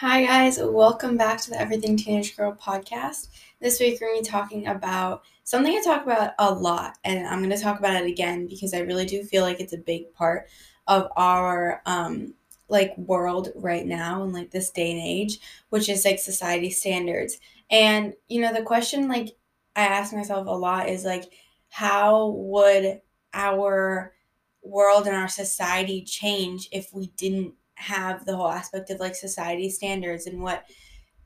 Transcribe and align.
Hi, 0.00 0.24
guys. 0.24 0.58
Welcome 0.58 1.18
back 1.18 1.42
to 1.42 1.50
the 1.50 1.60
Everything 1.60 1.94
Teenage 1.94 2.34
Girl 2.34 2.56
podcast. 2.58 3.28
This 3.60 3.78
week, 3.78 4.00
we're 4.00 4.06
going 4.06 4.24
to 4.24 4.30
be 4.30 4.30
talking 4.30 4.66
about 4.66 5.24
something 5.44 5.76
I 5.76 5.82
talk 5.82 6.04
about 6.04 6.32
a 6.38 6.54
lot, 6.54 6.96
and 7.04 7.28
I'm 7.28 7.40
going 7.40 7.54
to 7.54 7.62
talk 7.62 7.78
about 7.78 8.02
it 8.02 8.08
again 8.08 8.46
because 8.46 8.72
I 8.72 8.78
really 8.78 9.04
do 9.04 9.22
feel 9.22 9.42
like 9.42 9.60
it's 9.60 9.74
a 9.74 9.76
big 9.76 10.10
part 10.14 10.48
of 10.86 11.08
our 11.16 11.82
um, 11.84 12.32
like 12.70 12.96
world 12.96 13.50
right 13.54 13.84
now 13.84 14.22
and 14.22 14.32
like 14.32 14.50
this 14.50 14.70
day 14.70 14.90
and 14.90 15.02
age, 15.02 15.38
which 15.68 15.90
is 15.90 16.06
like 16.06 16.18
society 16.18 16.70
standards. 16.70 17.38
And 17.70 18.14
you 18.26 18.40
know, 18.40 18.54
the 18.54 18.62
question 18.62 19.06
like 19.06 19.36
I 19.76 19.82
ask 19.82 20.14
myself 20.14 20.46
a 20.46 20.50
lot 20.50 20.88
is 20.88 21.04
like, 21.04 21.30
how 21.68 22.28
would 22.28 23.02
our 23.34 24.14
world 24.62 25.06
and 25.06 25.14
our 25.16 25.28
society 25.28 26.04
change 26.04 26.70
if 26.72 26.88
we 26.94 27.08
didn't 27.18 27.52
have 27.80 28.24
the 28.24 28.36
whole 28.36 28.48
aspect 28.48 28.90
of 28.90 29.00
like 29.00 29.14
society 29.14 29.70
standards 29.70 30.26
and 30.26 30.40
what 30.40 30.64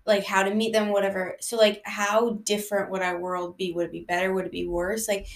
like 0.07 0.25
how 0.25 0.43
to 0.43 0.55
meet 0.55 0.73
them 0.73 0.89
whatever. 0.89 1.37
So 1.41 1.57
like 1.57 1.81
how 1.85 2.41
different 2.45 2.91
would 2.91 3.03
our 3.03 3.19
world 3.19 3.57
be? 3.57 3.73
Would 3.73 3.87
it 3.87 3.93
be 3.93 4.05
better? 4.07 4.33
Would 4.33 4.47
it 4.47 4.53
be 4.53 4.67
worse? 4.67 5.09
Like 5.09 5.27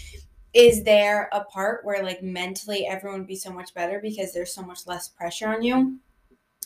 is 0.55 0.83
there 0.85 1.29
a 1.33 1.45
part 1.45 1.85
where 1.85 2.03
like 2.03 2.23
mentally 2.23 2.87
everyone 2.87 3.21
would 3.21 3.29
be 3.29 3.37
so 3.37 3.51
much 3.51 3.75
better 3.75 4.01
because 4.01 4.33
there's 4.33 4.55
so 4.55 4.63
much 4.63 4.87
less 4.87 5.09
pressure 5.09 5.49
on 5.49 5.63
you? 5.63 5.99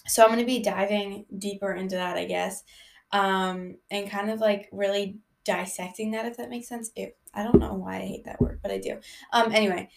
So 0.07 0.23
i'm 0.23 0.29
going 0.31 0.41
to 0.41 0.45
be 0.47 0.63
diving 0.63 1.27
deeper 1.39 1.73
into 1.75 1.95
that 1.95 2.17
i 2.17 2.25
guess 2.25 2.65
um 3.13 3.77
and 3.91 4.11
kind 4.11 4.31
of 4.31 4.41
like 4.41 4.69
really 4.73 5.19
dissecting 5.45 6.11
that 6.13 6.27
if 6.27 6.37
that 6.37 6.51
makes 6.51 6.69
sense. 6.69 6.91
Ew, 6.97 7.11
i 7.35 7.43
don't 7.43 7.59
know 7.59 7.75
why 7.75 7.97
i 7.97 8.07
hate 8.07 8.25
that 8.25 8.41
word 8.41 8.61
but 8.63 8.73
i 8.73 8.79
do. 8.79 8.99
Um 9.33 9.53
anyway 9.53 9.89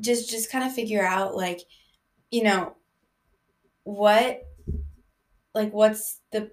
just 0.00 0.28
just 0.28 0.50
kind 0.50 0.64
of 0.64 0.72
figure 0.72 1.04
out 1.04 1.36
like 1.36 1.60
you 2.30 2.42
know 2.42 2.76
what 3.86 4.42
like 5.54 5.72
what's 5.72 6.20
the 6.32 6.50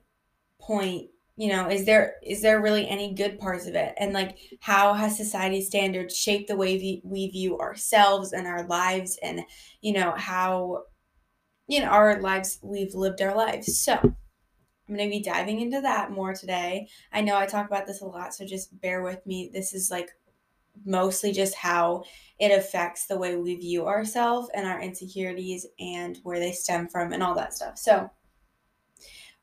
point 0.61 1.09
you 1.35 1.49
know? 1.49 1.67
Is 1.67 1.83
there 1.85 2.15
is 2.21 2.43
there 2.43 2.61
really 2.61 2.87
any 2.87 3.15
good 3.15 3.39
parts 3.39 3.65
of 3.65 3.73
it? 3.73 3.95
And 3.97 4.13
like 4.13 4.37
how 4.59 4.93
has 4.93 5.17
society 5.17 5.61
standards 5.61 6.15
shaped 6.15 6.47
the 6.47 6.55
way 6.55 6.77
we, 6.77 7.01
we 7.03 7.29
view 7.31 7.57
ourselves 7.57 8.33
and 8.33 8.45
our 8.45 8.67
lives 8.67 9.17
and 9.23 9.41
you 9.81 9.93
know 9.93 10.13
how 10.15 10.83
you 11.67 11.79
know 11.79 11.87
our 11.87 12.21
lives 12.21 12.59
we've 12.61 12.93
lived 12.93 13.19
our 13.21 13.35
lives? 13.35 13.79
So 13.79 13.93
i'm 13.93 14.95
going 14.95 15.09
to 15.09 15.17
be 15.17 15.23
diving 15.23 15.59
into 15.59 15.81
that 15.81 16.11
more 16.11 16.35
today. 16.35 16.87
I 17.11 17.21
know 17.21 17.35
i 17.35 17.47
talk 17.47 17.65
about 17.65 17.87
this 17.87 18.01
a 18.01 18.05
lot 18.05 18.35
so 18.35 18.45
just 18.45 18.79
bear 18.79 19.01
with 19.01 19.25
me. 19.25 19.49
This 19.51 19.73
is 19.73 19.89
like 19.89 20.09
mostly 20.85 21.31
just 21.31 21.55
how 21.55 22.03
it 22.39 22.49
affects 22.49 23.05
the 23.05 23.17
way 23.17 23.35
we 23.35 23.55
view 23.55 23.87
ourselves 23.87 24.49
and 24.53 24.67
our 24.67 24.81
insecurities 24.81 25.65
and 25.79 26.17
where 26.23 26.39
they 26.39 26.51
stem 26.51 26.87
from 26.87 27.13
and 27.13 27.23
all 27.23 27.35
that 27.35 27.53
stuff. 27.53 27.77
So, 27.77 28.09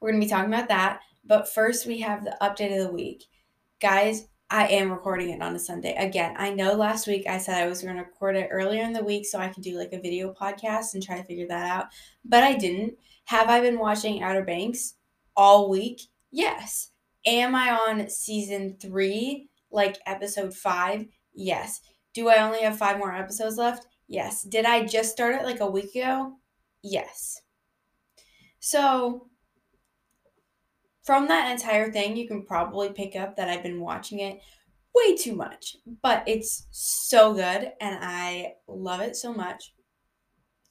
we're 0.01 0.11
going 0.11 0.21
to 0.21 0.27
be 0.27 0.31
talking 0.31 0.53
about 0.53 0.69
that. 0.69 1.01
But 1.25 1.49
first, 1.49 1.87
we 1.87 2.01
have 2.01 2.25
the 2.25 2.37
update 2.41 2.73
of 2.79 2.87
the 2.87 2.93
week. 2.93 3.25
Guys, 3.81 4.27
I 4.53 4.67
am 4.67 4.91
recording 4.91 5.31
it 5.31 5.43
on 5.43 5.55
a 5.55 5.59
Sunday. 5.59 5.95
Again, 5.97 6.35
I 6.37 6.51
know 6.53 6.75
last 6.75 7.07
week 7.07 7.27
I 7.29 7.39
said 7.39 7.63
I 7.63 7.69
was 7.69 7.83
going 7.83 7.97
to 7.97 8.03
record 8.03 8.37
it 8.37 8.49
earlier 8.51 8.83
in 8.83 8.93
the 8.93 9.05
week 9.05 9.25
so 9.25 9.39
I 9.39 9.49
could 9.49 9.63
do 9.63 9.79
like 9.79 9.93
a 9.93 10.01
video 10.01 10.33
podcast 10.33 10.95
and 10.95 11.03
try 11.03 11.19
to 11.19 11.25
figure 11.25 11.47
that 11.49 11.71
out, 11.71 11.87
but 12.25 12.43
I 12.43 12.55
didn't. 12.55 12.95
Have 13.27 13.49
I 13.49 13.61
been 13.61 13.79
watching 13.79 14.23
Outer 14.23 14.43
Banks 14.43 14.95
all 15.37 15.71
week? 15.71 16.01
Yes. 16.33 16.91
Am 17.27 17.55
I 17.55 17.71
on 17.71 18.11
season 18.11 18.77
three, 18.81 19.51
like 19.71 19.99
episode 20.07 20.53
five? 20.53 21.07
Yes. 21.35 21.81
Do 22.15 22.29
I 22.29 22.43
only 22.43 22.61
have 22.63 22.79
five 22.79 22.99
more 22.99 23.15
episodes 23.15 23.57
left? 23.57 23.87
Yes. 24.09 24.43
Did 24.43 24.65
I 24.65 24.85
just 24.85 25.13
start 25.13 25.37
it 25.37 25.45
like 25.45 25.61
a 25.61 25.71
week 25.71 25.95
ago? 25.95 26.37
Yes. 26.83 27.43
So, 28.59 29.29
from 31.03 31.29
that 31.29 31.51
entire 31.51 31.91
thing, 31.91 32.17
you 32.17 32.29
can 32.29 32.45
probably 32.45 32.91
pick 32.93 33.17
up 33.17 33.37
that 33.37 33.49
I've 33.49 33.63
been 33.63 33.81
watching 33.81 34.21
it 34.21 34.41
way 34.95 35.17
too 35.17 35.35
much, 35.35 35.77
but 36.03 36.25
it's 36.27 36.67
so 36.71 37.33
good 37.35 37.73
and 37.81 37.99
I 38.03 38.55
love 38.67 39.01
it 39.01 39.17
so 39.17 39.33
much. 39.33 39.73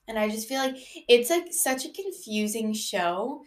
And 0.07 0.17
I 0.17 0.29
just 0.29 0.47
feel 0.47 0.59
like 0.59 0.75
it's 1.07 1.29
like 1.29 1.53
such 1.53 1.85
a 1.85 1.91
confusing 1.91 2.73
show 2.73 3.43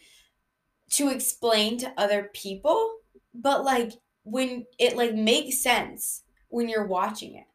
to 0.92 1.08
explain 1.08 1.78
to 1.78 1.92
other 1.98 2.30
people, 2.34 2.96
but 3.34 3.64
like 3.64 3.92
when 4.24 4.66
it 4.78 4.96
like 4.96 5.14
makes 5.14 5.62
sense 5.62 6.22
when 6.52 6.68
you're 6.68 6.86
watching 6.86 7.34
it. 7.34 7.46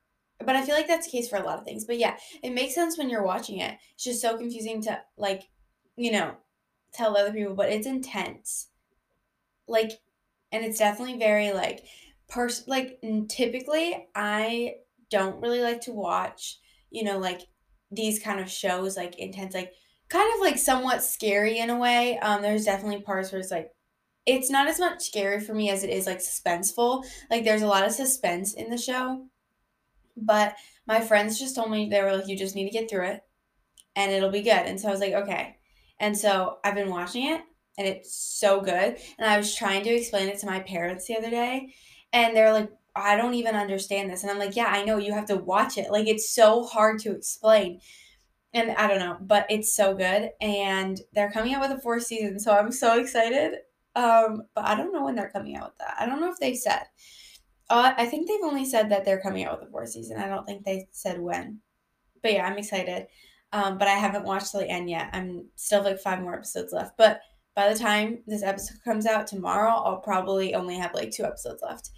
But 0.44 0.56
I 0.56 0.66
feel 0.66 0.76
like 0.76 0.88
that's 0.88 1.06
the 1.06 1.12
case 1.12 1.30
for 1.30 1.38
a 1.38 1.44
lot 1.44 1.60
of 1.60 1.66
things. 1.66 1.86
But 1.86 1.98
yeah, 1.98 2.18
it 2.44 2.52
makes 2.52 2.76
sense 2.76 2.98
when 2.98 3.10
you're 3.10 3.24
watching 3.24 3.60
it. 3.60 3.78
It's 3.94 4.04
just 4.04 4.22
so 4.22 4.38
confusing 4.38 4.82
to 4.84 5.00
like, 5.18 5.44
you 5.96 6.12
know, 6.12 6.36
tell 6.94 7.16
other 7.16 7.32
people, 7.32 7.56
but 7.56 7.70
it's 7.70 7.88
intense. 7.88 8.70
Like 9.68 9.92
and 10.52 10.64
it's 10.66 10.80
definitely 10.80 11.20
very 11.20 11.52
like 11.52 11.84
pers 12.30 12.64
like 12.68 13.00
typically 13.30 14.08
I 14.16 14.76
don't 15.10 15.42
really 15.42 15.62
like 15.62 15.82
to 15.82 15.94
watch, 15.94 16.60
you 16.90 17.04
know, 17.04 17.18
like 17.18 17.42
these 17.92 18.20
kind 18.20 18.40
of 18.40 18.50
shows 18.50 18.98
like 18.98 19.18
intense 19.20 19.54
like 19.54 19.74
kind 20.10 20.32
of 20.34 20.42
like 20.42 20.58
somewhat 20.58 21.04
scary 21.04 21.60
in 21.60 21.70
a 21.70 21.78
way. 21.78 22.18
Um 22.20 22.42
there's 22.42 22.66
definitely 22.66 23.02
parts 23.02 23.32
where 23.32 23.42
it's 23.42 23.52
like 23.52 23.72
it's 24.28 24.52
not 24.52 24.68
as 24.68 24.80
much 24.80 25.02
scary 25.02 25.40
for 25.40 25.56
me 25.56 25.70
as 25.72 25.84
it 25.84 25.90
is 25.90 26.06
like 26.06 26.20
suspenseful. 26.20 27.06
Like 27.32 27.46
there's 27.46 27.62
a 27.62 27.68
lot 27.68 27.86
of 27.86 27.94
suspense 27.94 28.54
in 28.54 28.70
the 28.70 28.78
show. 28.78 29.26
But 30.18 30.56
my 30.86 31.00
friends 31.00 31.40
just 31.40 31.56
told 31.56 31.72
me 31.72 31.90
they 31.90 32.02
were 32.02 32.16
like, 32.16 32.28
you 32.28 32.38
just 32.38 32.54
need 32.54 32.66
to 32.66 32.78
get 32.78 32.90
through 32.90 33.06
it 33.06 33.22
and 33.96 34.12
it'll 34.12 34.32
be 34.32 34.42
good. 34.42 34.52
And 34.52 34.80
so 34.80 34.90
I 34.90 34.92
was 34.92 35.00
like, 35.00 35.14
okay. 35.14 35.56
And 36.00 36.16
so 36.18 36.58
I've 36.64 36.76
been 36.76 36.90
watching 36.90 37.28
it 37.28 37.42
and 37.78 37.88
it's 37.88 38.14
so 38.14 38.60
good. 38.60 38.98
And 39.18 39.30
I 39.30 39.38
was 39.38 39.56
trying 39.56 39.84
to 39.84 39.90
explain 39.90 40.28
it 40.28 40.40
to 40.40 40.46
my 40.46 40.60
parents 40.60 41.08
the 41.08 41.18
other 41.18 41.30
day 41.30 41.74
and 42.12 42.36
they're 42.36 42.52
like, 42.52 42.70
I 42.96 43.16
don't 43.16 43.36
even 43.36 43.56
understand 43.56 44.10
this. 44.10 44.24
And 44.24 44.32
I'm 44.32 44.40
like, 44.40 44.56
yeah, 44.56 44.68
I 44.68 44.84
know 44.84 44.98
you 44.98 45.14
have 45.14 45.28
to 45.28 45.38
watch 45.38 45.78
it. 45.78 45.92
Like 45.92 46.08
it's 46.08 46.30
so 46.30 46.66
hard 46.66 47.00
to 47.00 47.12
explain. 47.12 47.80
And 48.54 48.72
I 48.72 48.88
don't 48.88 49.00
know, 49.00 49.18
but 49.22 49.46
it's 49.50 49.74
so 49.74 49.94
good. 49.94 50.32
And 50.42 51.00
they're 51.14 51.32
coming 51.32 51.54
out 51.54 51.62
with 51.62 51.78
a 51.78 51.82
fourth 51.82 52.04
season. 52.04 52.40
So 52.40 52.52
I'm 52.52 52.72
so 52.72 53.00
excited. 53.00 53.54
Um, 53.98 54.44
but 54.54 54.66
I 54.66 54.76
don't 54.76 54.94
know 54.94 55.04
when 55.04 55.16
they're 55.16 55.32
coming 55.32 55.56
out 55.56 55.70
with 55.70 55.78
that. 55.80 55.96
I 56.00 56.06
don't 56.06 56.22
know 56.22 56.32
if 56.32 56.40
they 56.40 56.54
said. 56.54 56.84
Uh, 57.68 57.94
I 57.98 58.06
think 58.06 58.28
they've 58.28 58.38
only 58.44 58.64
said 58.64 58.92
that 58.92 59.04
they're 59.04 59.20
coming 59.20 59.44
out 59.44 59.58
with 59.58 59.66
the 59.68 59.72
fourth 59.72 59.90
season. 59.90 60.20
I 60.20 60.28
don't 60.28 60.46
think 60.46 60.64
they 60.64 60.88
said 60.92 61.20
when. 61.20 61.60
But 62.22 62.34
yeah, 62.34 62.46
I'm 62.46 62.60
excited. 62.60 63.08
Um, 63.52 63.80
but 63.80 63.88
I 63.88 63.96
haven't 63.96 64.26
watched 64.26 64.54
the 64.54 64.70
end 64.70 64.88
yet. 64.88 65.10
I'm 65.14 65.48
still 65.56 65.84
like 65.84 66.00
five 66.00 66.22
more 66.22 66.36
episodes 66.36 66.74
left. 66.74 66.96
But 66.96 67.22
by 67.56 67.74
the 67.74 67.80
time 67.80 68.20
this 68.28 68.44
episode 68.44 68.78
comes 68.84 69.08
out 69.08 69.26
tomorrow, 69.26 69.72
I'll 69.72 69.98
probably 69.98 70.54
only 70.54 70.76
have 70.76 70.94
like 70.94 71.10
two 71.10 71.26
episodes 71.26 71.64
left. 71.64 71.90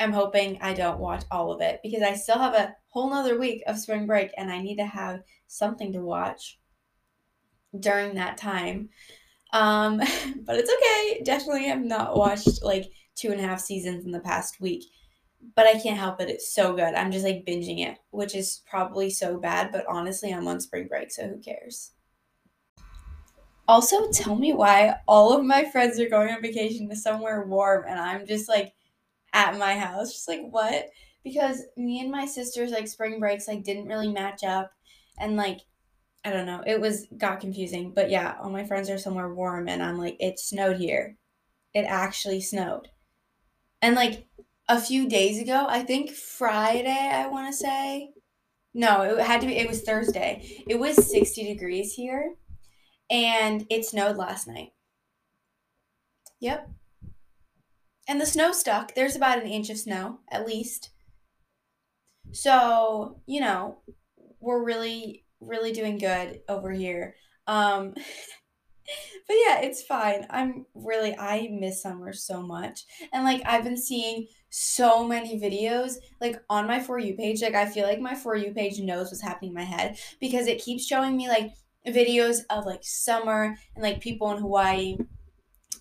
I'm 0.00 0.12
hoping 0.12 0.58
I 0.62 0.72
don't 0.72 0.98
watch 0.98 1.24
all 1.30 1.52
of 1.52 1.60
it 1.60 1.80
because 1.82 2.02
I 2.02 2.14
still 2.14 2.38
have 2.38 2.54
a 2.54 2.74
whole 2.88 3.10
nother 3.10 3.38
week 3.38 3.62
of 3.66 3.78
spring 3.78 4.06
break 4.06 4.30
and 4.38 4.50
I 4.50 4.62
need 4.62 4.76
to 4.76 4.86
have 4.86 5.20
something 5.46 5.92
to 5.92 6.00
watch 6.00 6.58
during 7.78 8.14
that 8.14 8.38
time. 8.38 8.88
Um, 9.54 9.98
but 10.44 10.56
it's 10.56 10.70
okay. 10.70 11.22
Definitely 11.24 11.68
have 11.68 11.82
not 11.82 12.16
watched 12.16 12.62
like 12.62 12.90
two 13.14 13.30
and 13.30 13.40
a 13.40 13.44
half 13.44 13.60
seasons 13.60 14.04
in 14.04 14.10
the 14.10 14.20
past 14.20 14.60
week. 14.60 14.84
But 15.54 15.66
I 15.66 15.78
can't 15.78 15.98
help 15.98 16.20
it. 16.20 16.30
It's 16.30 16.52
so 16.52 16.74
good. 16.74 16.94
I'm 16.94 17.12
just 17.12 17.24
like 17.24 17.46
binging 17.46 17.86
it, 17.86 17.98
which 18.10 18.34
is 18.34 18.62
probably 18.68 19.10
so 19.10 19.38
bad, 19.38 19.72
but 19.72 19.84
honestly, 19.86 20.32
I'm 20.32 20.48
on 20.48 20.58
spring 20.58 20.88
break, 20.88 21.10
so 21.10 21.28
who 21.28 21.38
cares? 21.38 21.92
Also, 23.68 24.10
tell 24.10 24.36
me 24.36 24.52
why 24.52 24.96
all 25.06 25.36
of 25.36 25.44
my 25.44 25.64
friends 25.70 26.00
are 26.00 26.08
going 26.08 26.30
on 26.30 26.42
vacation 26.42 26.88
to 26.88 26.96
somewhere 26.96 27.46
warm 27.46 27.84
and 27.88 27.98
I'm 27.98 28.26
just 28.26 28.48
like 28.48 28.72
at 29.32 29.58
my 29.58 29.78
house. 29.78 30.12
Just 30.12 30.28
like, 30.28 30.42
what? 30.50 30.88
Because 31.22 31.62
me 31.76 32.00
and 32.00 32.10
my 32.10 32.26
sister's 32.26 32.72
like 32.72 32.88
spring 32.88 33.20
breaks 33.20 33.48
like 33.48 33.64
didn't 33.64 33.88
really 33.88 34.12
match 34.12 34.44
up 34.44 34.72
and 35.18 35.36
like 35.36 35.60
I 36.24 36.30
don't 36.30 36.46
know. 36.46 36.62
It 36.66 36.80
was 36.80 37.06
got 37.18 37.40
confusing. 37.40 37.92
But 37.94 38.10
yeah, 38.10 38.36
all 38.40 38.50
my 38.50 38.64
friends 38.64 38.88
are 38.88 38.98
somewhere 38.98 39.32
warm 39.32 39.68
and 39.68 39.82
I'm 39.82 39.98
like, 39.98 40.16
it 40.18 40.38
snowed 40.38 40.78
here. 40.78 41.16
It 41.74 41.82
actually 41.82 42.40
snowed. 42.40 42.88
And 43.82 43.94
like 43.94 44.26
a 44.68 44.80
few 44.80 45.08
days 45.08 45.40
ago, 45.40 45.66
I 45.68 45.82
think 45.82 46.10
Friday, 46.10 47.10
I 47.12 47.26
want 47.26 47.52
to 47.52 47.56
say. 47.56 48.10
No, 48.72 49.02
it 49.02 49.20
had 49.20 49.40
to 49.42 49.46
be 49.46 49.56
it 49.56 49.68
was 49.68 49.82
Thursday. 49.82 50.64
It 50.66 50.78
was 50.78 51.10
60 51.10 51.44
degrees 51.44 51.92
here 51.94 52.34
and 53.10 53.66
it 53.70 53.84
snowed 53.84 54.16
last 54.16 54.48
night. 54.48 54.70
Yep. 56.40 56.70
And 58.08 58.20
the 58.20 58.26
snow 58.26 58.52
stuck. 58.52 58.94
There's 58.94 59.16
about 59.16 59.40
an 59.42 59.46
inch 59.46 59.70
of 59.70 59.78
snow 59.78 60.20
at 60.30 60.46
least. 60.46 60.90
So, 62.32 63.20
you 63.26 63.40
know, 63.40 63.78
we're 64.40 64.64
really 64.64 65.23
really 65.46 65.72
doing 65.72 65.98
good 65.98 66.40
over 66.48 66.70
here. 66.72 67.14
Um, 67.46 67.94
but 69.26 69.36
yeah, 69.46 69.60
it's 69.60 69.82
fine. 69.82 70.26
I'm 70.30 70.66
really, 70.74 71.16
I 71.16 71.48
miss 71.50 71.82
summer 71.82 72.12
so 72.12 72.42
much. 72.42 72.84
And 73.12 73.24
like, 73.24 73.42
I've 73.46 73.64
been 73.64 73.76
seeing 73.76 74.26
so 74.50 75.06
many 75.06 75.40
videos 75.40 75.94
like 76.20 76.36
on 76.48 76.66
my 76.66 76.80
For 76.80 76.98
You 76.98 77.14
page. 77.14 77.42
Like, 77.42 77.54
I 77.54 77.66
feel 77.66 77.86
like 77.86 78.00
my 78.00 78.14
For 78.14 78.36
You 78.36 78.52
page 78.52 78.78
knows 78.78 79.06
what's 79.06 79.22
happening 79.22 79.50
in 79.50 79.54
my 79.54 79.64
head 79.64 79.98
because 80.20 80.46
it 80.46 80.62
keeps 80.62 80.86
showing 80.86 81.16
me 81.16 81.28
like 81.28 81.52
videos 81.86 82.40
of 82.50 82.64
like 82.66 82.82
summer 82.82 83.56
and 83.74 83.82
like 83.82 84.00
people 84.00 84.30
in 84.30 84.38
Hawaii 84.38 84.96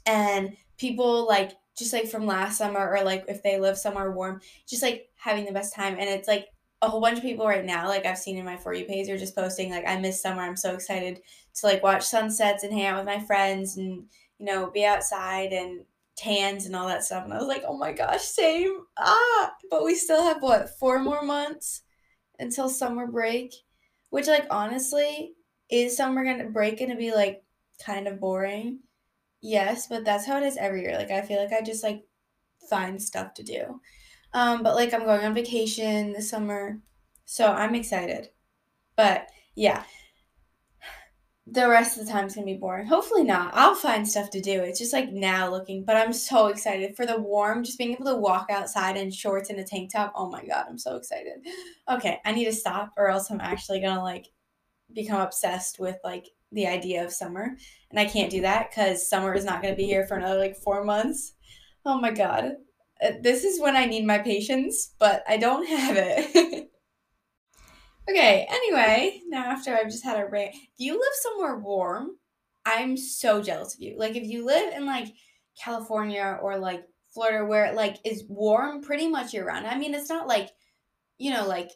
and 0.05 0.55
people 0.77 1.27
like 1.27 1.53
just 1.77 1.93
like 1.93 2.07
from 2.07 2.25
last 2.25 2.57
summer 2.57 2.91
or 2.95 3.03
like 3.03 3.25
if 3.27 3.41
they 3.41 3.59
live 3.59 3.77
somewhere 3.77 4.11
warm, 4.11 4.41
just 4.67 4.83
like 4.83 5.09
having 5.15 5.45
the 5.45 5.51
best 5.51 5.73
time. 5.73 5.95
And 5.97 6.09
it's 6.09 6.27
like 6.27 6.47
a 6.83 6.89
whole 6.89 7.01
bunch 7.01 7.17
of 7.17 7.23
people 7.23 7.47
right 7.47 7.65
now, 7.65 7.87
like 7.87 8.05
I've 8.05 8.17
seen 8.17 8.37
in 8.37 8.45
my 8.45 8.57
For 8.57 8.73
You 8.73 8.85
page, 8.85 9.09
are 9.09 9.17
just 9.17 9.35
posting 9.35 9.71
like 9.71 9.87
I 9.87 9.97
miss 9.99 10.21
summer. 10.21 10.41
I'm 10.41 10.57
so 10.57 10.73
excited 10.73 11.21
to 11.55 11.65
like 11.65 11.83
watch 11.83 12.03
sunsets 12.03 12.63
and 12.63 12.73
hang 12.73 12.85
out 12.85 12.97
with 12.97 13.05
my 13.05 13.19
friends 13.25 13.77
and 13.77 14.05
you 14.39 14.45
know 14.45 14.69
be 14.71 14.85
outside 14.85 15.53
and 15.53 15.85
tans 16.15 16.65
and 16.65 16.75
all 16.75 16.87
that 16.87 17.03
stuff. 17.03 17.23
And 17.23 17.33
I 17.33 17.37
was 17.37 17.47
like, 17.47 17.63
oh 17.67 17.77
my 17.77 17.91
gosh, 17.93 18.21
same. 18.21 18.85
Ah, 18.97 19.53
but 19.69 19.83
we 19.83 19.95
still 19.95 20.21
have 20.23 20.41
what 20.41 20.69
four 20.79 20.99
more 20.99 21.23
months 21.23 21.81
until 22.39 22.69
summer 22.69 23.07
break, 23.07 23.53
which 24.09 24.27
like 24.27 24.45
honestly 24.51 25.33
is 25.69 25.97
summer 25.97 26.23
gonna 26.23 26.49
break 26.49 26.79
gonna 26.79 26.95
be 26.95 27.13
like 27.13 27.43
kind 27.83 28.07
of 28.07 28.19
boring 28.19 28.79
Yes, 29.41 29.87
but 29.87 30.05
that's 30.05 30.25
how 30.25 30.37
it 30.37 30.43
is 30.43 30.55
every 30.57 30.83
year. 30.83 30.97
Like 30.97 31.11
I 31.11 31.21
feel 31.21 31.37
like 31.37 31.51
I 31.51 31.61
just 31.61 31.83
like 31.83 32.05
find 32.69 33.01
stuff 33.01 33.33
to 33.35 33.43
do. 33.43 33.81
Um, 34.33 34.63
but 34.63 34.75
like 34.75 34.93
I'm 34.93 35.05
going 35.05 35.23
on 35.25 35.33
vacation 35.33 36.13
this 36.13 36.29
summer, 36.29 36.79
so 37.25 37.47
I'm 37.47 37.75
excited. 37.75 38.29
But 38.95 39.27
yeah, 39.55 39.83
the 41.45 41.67
rest 41.67 41.97
of 41.97 42.05
the 42.05 42.11
time 42.11 42.25
is 42.25 42.35
gonna 42.35 42.45
be 42.45 42.55
boring. 42.55 42.87
Hopefully 42.87 43.23
not. 43.23 43.53
I'll 43.53 43.75
find 43.75 44.07
stuff 44.07 44.29
to 44.31 44.41
do. 44.41 44.61
It's 44.61 44.79
just 44.79 44.93
like 44.93 45.11
now 45.11 45.49
looking, 45.49 45.83
but 45.83 45.95
I'm 45.97 46.13
so 46.13 46.47
excited 46.47 46.95
for 46.95 47.05
the 47.05 47.19
warm. 47.19 47.63
Just 47.63 47.77
being 47.77 47.91
able 47.91 48.05
to 48.05 48.15
walk 48.15 48.47
outside 48.49 48.97
in 48.97 49.11
shorts 49.11 49.49
and 49.49 49.59
a 49.59 49.63
tank 49.63 49.91
top. 49.91 50.13
Oh 50.15 50.29
my 50.29 50.43
god, 50.45 50.65
I'm 50.69 50.79
so 50.79 50.95
excited. 50.95 51.45
Okay, 51.89 52.19
I 52.25 52.31
need 52.31 52.45
to 52.45 52.53
stop, 52.53 52.93
or 52.97 53.09
else 53.09 53.29
I'm 53.29 53.41
actually 53.41 53.81
gonna 53.81 54.01
like 54.01 54.27
become 54.93 55.21
obsessed 55.21 55.79
with 55.79 55.97
like 56.03 56.27
the 56.51 56.67
idea 56.67 57.03
of 57.03 57.11
summer. 57.11 57.57
And 57.91 57.99
I 57.99 58.05
can't 58.05 58.31
do 58.31 58.41
that 58.41 58.69
because 58.69 59.09
summer 59.09 59.33
is 59.33 59.45
not 59.45 59.61
to 59.63 59.75
be 59.75 59.85
here 59.85 60.07
for 60.07 60.15
another 60.15 60.39
like 60.39 60.55
four 60.55 60.83
months. 60.83 61.33
Oh 61.85 61.99
my 61.99 62.11
God. 62.11 62.53
Uh, 63.03 63.11
this 63.21 63.43
is 63.43 63.59
when 63.59 63.75
I 63.75 63.85
need 63.85 64.05
my 64.05 64.19
patience, 64.19 64.93
but 64.99 65.23
I 65.27 65.37
don't 65.37 65.67
have 65.67 65.95
it. 65.97 66.71
okay, 68.09 68.47
anyway, 68.49 69.21
now 69.27 69.45
after 69.45 69.75
I've 69.75 69.89
just 69.89 70.03
had 70.03 70.19
a 70.19 70.25
rant, 70.25 70.55
if 70.55 70.69
you 70.77 70.93
live 70.93 71.13
somewhere 71.21 71.57
warm, 71.57 72.11
I'm 72.65 72.95
so 72.95 73.41
jealous 73.41 73.75
of 73.75 73.81
you. 73.81 73.95
Like, 73.97 74.15
if 74.15 74.23
you 74.23 74.45
live 74.45 74.73
in 74.73 74.85
like 74.85 75.07
California 75.61 76.39
or 76.41 76.57
like 76.57 76.85
Florida 77.13 77.45
where 77.45 77.65
it 77.65 77.75
like 77.75 77.97
is 78.03 78.23
warm 78.27 78.81
pretty 78.81 79.07
much 79.07 79.33
year 79.33 79.45
round. 79.45 79.67
I 79.67 79.77
mean, 79.77 79.93
it's 79.93 80.09
not 80.09 80.27
like, 80.27 80.49
you 81.17 81.31
know, 81.31 81.47
like 81.47 81.71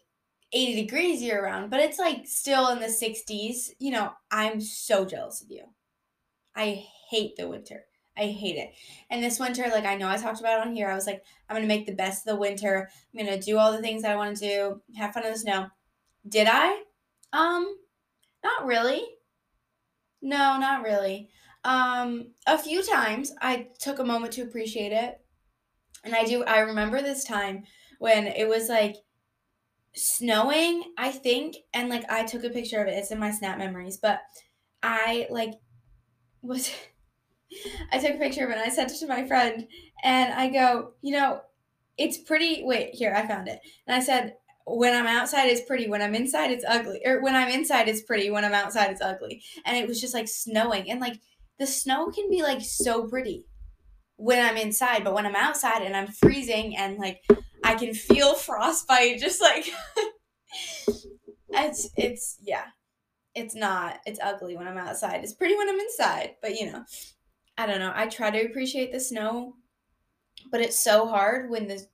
80 0.53 0.81
degrees 0.81 1.21
year 1.21 1.43
round, 1.43 1.69
but 1.69 1.79
it's 1.79 1.99
like 1.99 2.25
still 2.25 2.69
in 2.69 2.79
the 2.79 2.87
60s. 2.87 3.69
You 3.79 3.91
know, 3.91 4.11
I'm 4.31 4.59
so 4.59 5.05
jealous 5.05 5.41
of 5.41 5.51
you. 5.51 5.65
I 6.55 6.85
hate 7.09 7.35
the 7.37 7.47
winter. 7.47 7.86
I 8.17 8.27
hate 8.27 8.57
it. 8.57 8.73
And 9.09 9.23
this 9.23 9.39
winter, 9.39 9.65
like 9.71 9.85
I 9.85 9.95
know 9.95 10.09
I 10.09 10.17
talked 10.17 10.39
about 10.39 10.65
on 10.65 10.73
here, 10.73 10.89
I 10.89 10.95
was 10.95 11.05
like, 11.05 11.23
I'm 11.47 11.55
gonna 11.55 11.67
make 11.67 11.85
the 11.85 11.93
best 11.95 12.27
of 12.27 12.33
the 12.33 12.39
winter. 12.39 12.89
I'm 13.13 13.25
gonna 13.25 13.39
do 13.39 13.57
all 13.57 13.71
the 13.71 13.81
things 13.81 14.01
that 14.01 14.11
I 14.11 14.15
want 14.15 14.37
to 14.37 14.47
do, 14.47 14.81
have 14.95 15.13
fun 15.13 15.25
in 15.25 15.31
the 15.31 15.37
snow. 15.37 15.67
Did 16.27 16.47
I? 16.49 16.81
Um, 17.33 17.77
not 18.43 18.65
really. 18.65 19.01
No, 20.21 20.57
not 20.57 20.83
really. 20.83 21.29
Um, 21.63 22.31
a 22.45 22.57
few 22.57 22.83
times 22.83 23.33
I 23.41 23.67
took 23.79 23.99
a 23.99 24.05
moment 24.05 24.33
to 24.33 24.41
appreciate 24.41 24.91
it. 24.91 25.19
And 26.03 26.15
I 26.15 26.23
do 26.23 26.43
I 26.43 26.59
remember 26.59 27.01
this 27.01 27.23
time 27.23 27.63
when 27.99 28.27
it 28.27 28.47
was 28.47 28.69
like 28.69 28.95
snowing, 29.95 30.83
I 30.97 31.11
think, 31.11 31.57
and 31.73 31.89
like 31.89 32.09
I 32.09 32.23
took 32.23 32.43
a 32.43 32.49
picture 32.49 32.81
of 32.81 32.87
it. 32.87 32.91
It's 32.91 33.11
in 33.11 33.19
my 33.19 33.31
snap 33.31 33.57
memories, 33.57 33.97
but 33.97 34.21
I 34.81 35.27
like 35.29 35.53
was 36.41 36.71
I 37.91 37.97
took 37.99 38.15
a 38.15 38.19
picture 38.19 38.45
of 38.45 38.51
it 38.51 38.57
and 38.57 38.61
I 38.61 38.69
sent 38.69 38.91
it 38.91 38.99
to 38.99 39.07
my 39.07 39.25
friend 39.27 39.67
and 40.03 40.33
I 40.33 40.49
go, 40.49 40.93
you 41.01 41.13
know, 41.13 41.41
it's 41.97 42.17
pretty 42.17 42.63
wait, 42.63 42.93
here, 42.93 43.13
I 43.15 43.27
found 43.27 43.47
it. 43.47 43.59
And 43.87 43.95
I 43.95 43.99
said, 43.99 44.35
when 44.65 44.93
I'm 44.93 45.07
outside 45.07 45.45
it's 45.45 45.61
pretty, 45.61 45.87
when 45.87 46.01
I'm 46.01 46.15
inside 46.15 46.51
it's 46.51 46.65
ugly. 46.67 47.01
Or 47.05 47.21
when 47.21 47.35
I'm 47.35 47.49
inside 47.49 47.87
it's 47.87 48.01
pretty, 48.01 48.29
when 48.29 48.45
I'm 48.45 48.53
outside 48.53 48.91
it's 48.91 49.01
ugly. 49.01 49.41
And 49.65 49.77
it 49.77 49.87
was 49.87 50.01
just 50.01 50.13
like 50.13 50.27
snowing. 50.27 50.89
And 50.91 50.99
like 50.99 51.19
the 51.57 51.67
snow 51.67 52.11
can 52.11 52.29
be 52.29 52.43
like 52.43 52.61
so 52.61 53.07
pretty 53.07 53.45
when 54.17 54.43
I'm 54.43 54.57
inside, 54.57 55.03
but 55.03 55.13
when 55.13 55.25
I'm 55.25 55.35
outside 55.35 55.83
and 55.83 55.95
I'm 55.95 56.07
freezing 56.07 56.75
and 56.75 56.97
like 56.97 57.21
I 57.63 57.75
can 57.75 57.93
feel 57.93 58.33
frostbite 58.35 59.19
just 59.19 59.41
like 59.41 59.65
it's 61.49 61.89
it's 61.95 62.37
yeah. 62.41 62.65
It's 63.35 63.53
not. 63.55 63.99
It's 64.07 64.19
ugly 64.21 64.57
when 64.57 64.67
I'm 64.67 64.79
outside. 64.79 65.23
It's 65.23 65.33
pretty 65.33 65.55
when 65.55 65.69
I'm 65.69 65.79
inside, 65.79 66.31
but 66.41 66.59
you 66.59 66.71
know. 66.71 66.83
I 67.57 67.65
don't 67.65 67.79
know. 67.79 67.91
I 67.95 68.07
try 68.07 68.29
to 68.29 68.45
appreciate 68.45 68.91
the 68.91 68.99
snow, 68.99 69.55
but 70.51 70.61
it's 70.61 70.81
so 70.81 71.07
hard 71.07 71.49
when 71.49 71.67
the 71.67 71.85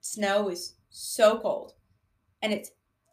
snow 0.00 0.48
is 0.48 0.74
so 0.90 1.38
cold 1.38 1.72
and 2.42 2.52
it's 2.52 2.70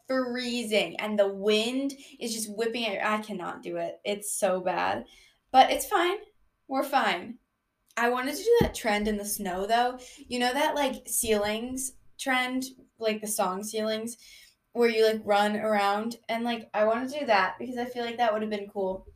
freezing 0.08 0.96
and 1.00 1.18
the 1.18 1.28
wind 1.28 1.94
is 2.20 2.34
just 2.34 2.56
whipping 2.56 2.84
it. 2.84 3.00
I 3.04 3.20
cannot 3.20 3.64
do 3.64 3.78
it. 3.78 4.00
It's 4.04 4.38
so 4.38 4.62
bad. 4.62 5.06
But 5.52 5.72
it's 5.72 5.86
fine. 5.86 6.18
We're 6.68 6.84
fine. 6.84 7.36
I 7.96 8.10
wanted 8.10 8.36
to 8.36 8.44
do 8.44 8.58
that 8.62 8.76
trend 8.76 9.08
in 9.08 9.18
the 9.18 9.26
snow 9.26 9.66
though. 9.66 9.98
You 10.28 10.40
know 10.40 10.54
that 10.54 10.76
like 10.76 11.08
ceilings 11.08 11.94
trend, 12.20 12.66
like 13.00 13.22
the 13.22 13.28
song 13.28 13.64
ceilings, 13.64 14.18
where 14.74 14.90
you 14.90 15.06
like 15.06 15.22
run 15.24 15.56
around 15.56 16.18
and 16.30 16.44
like 16.44 16.70
I 16.74 16.86
want 16.86 17.10
to 17.10 17.20
do 17.20 17.26
that 17.26 17.56
because 17.58 17.78
I 17.78 17.86
feel 17.86 18.06
like 18.06 18.18
that 18.18 18.34
would 18.34 18.42
have 18.42 18.52
been 18.52 18.70
cool. 18.72 19.08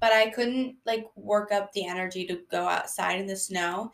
But 0.00 0.12
I 0.12 0.30
couldn't 0.30 0.76
like 0.84 1.06
work 1.16 1.52
up 1.52 1.72
the 1.72 1.86
energy 1.86 2.26
to 2.26 2.40
go 2.50 2.68
outside 2.68 3.20
in 3.20 3.26
the 3.26 3.36
snow. 3.36 3.92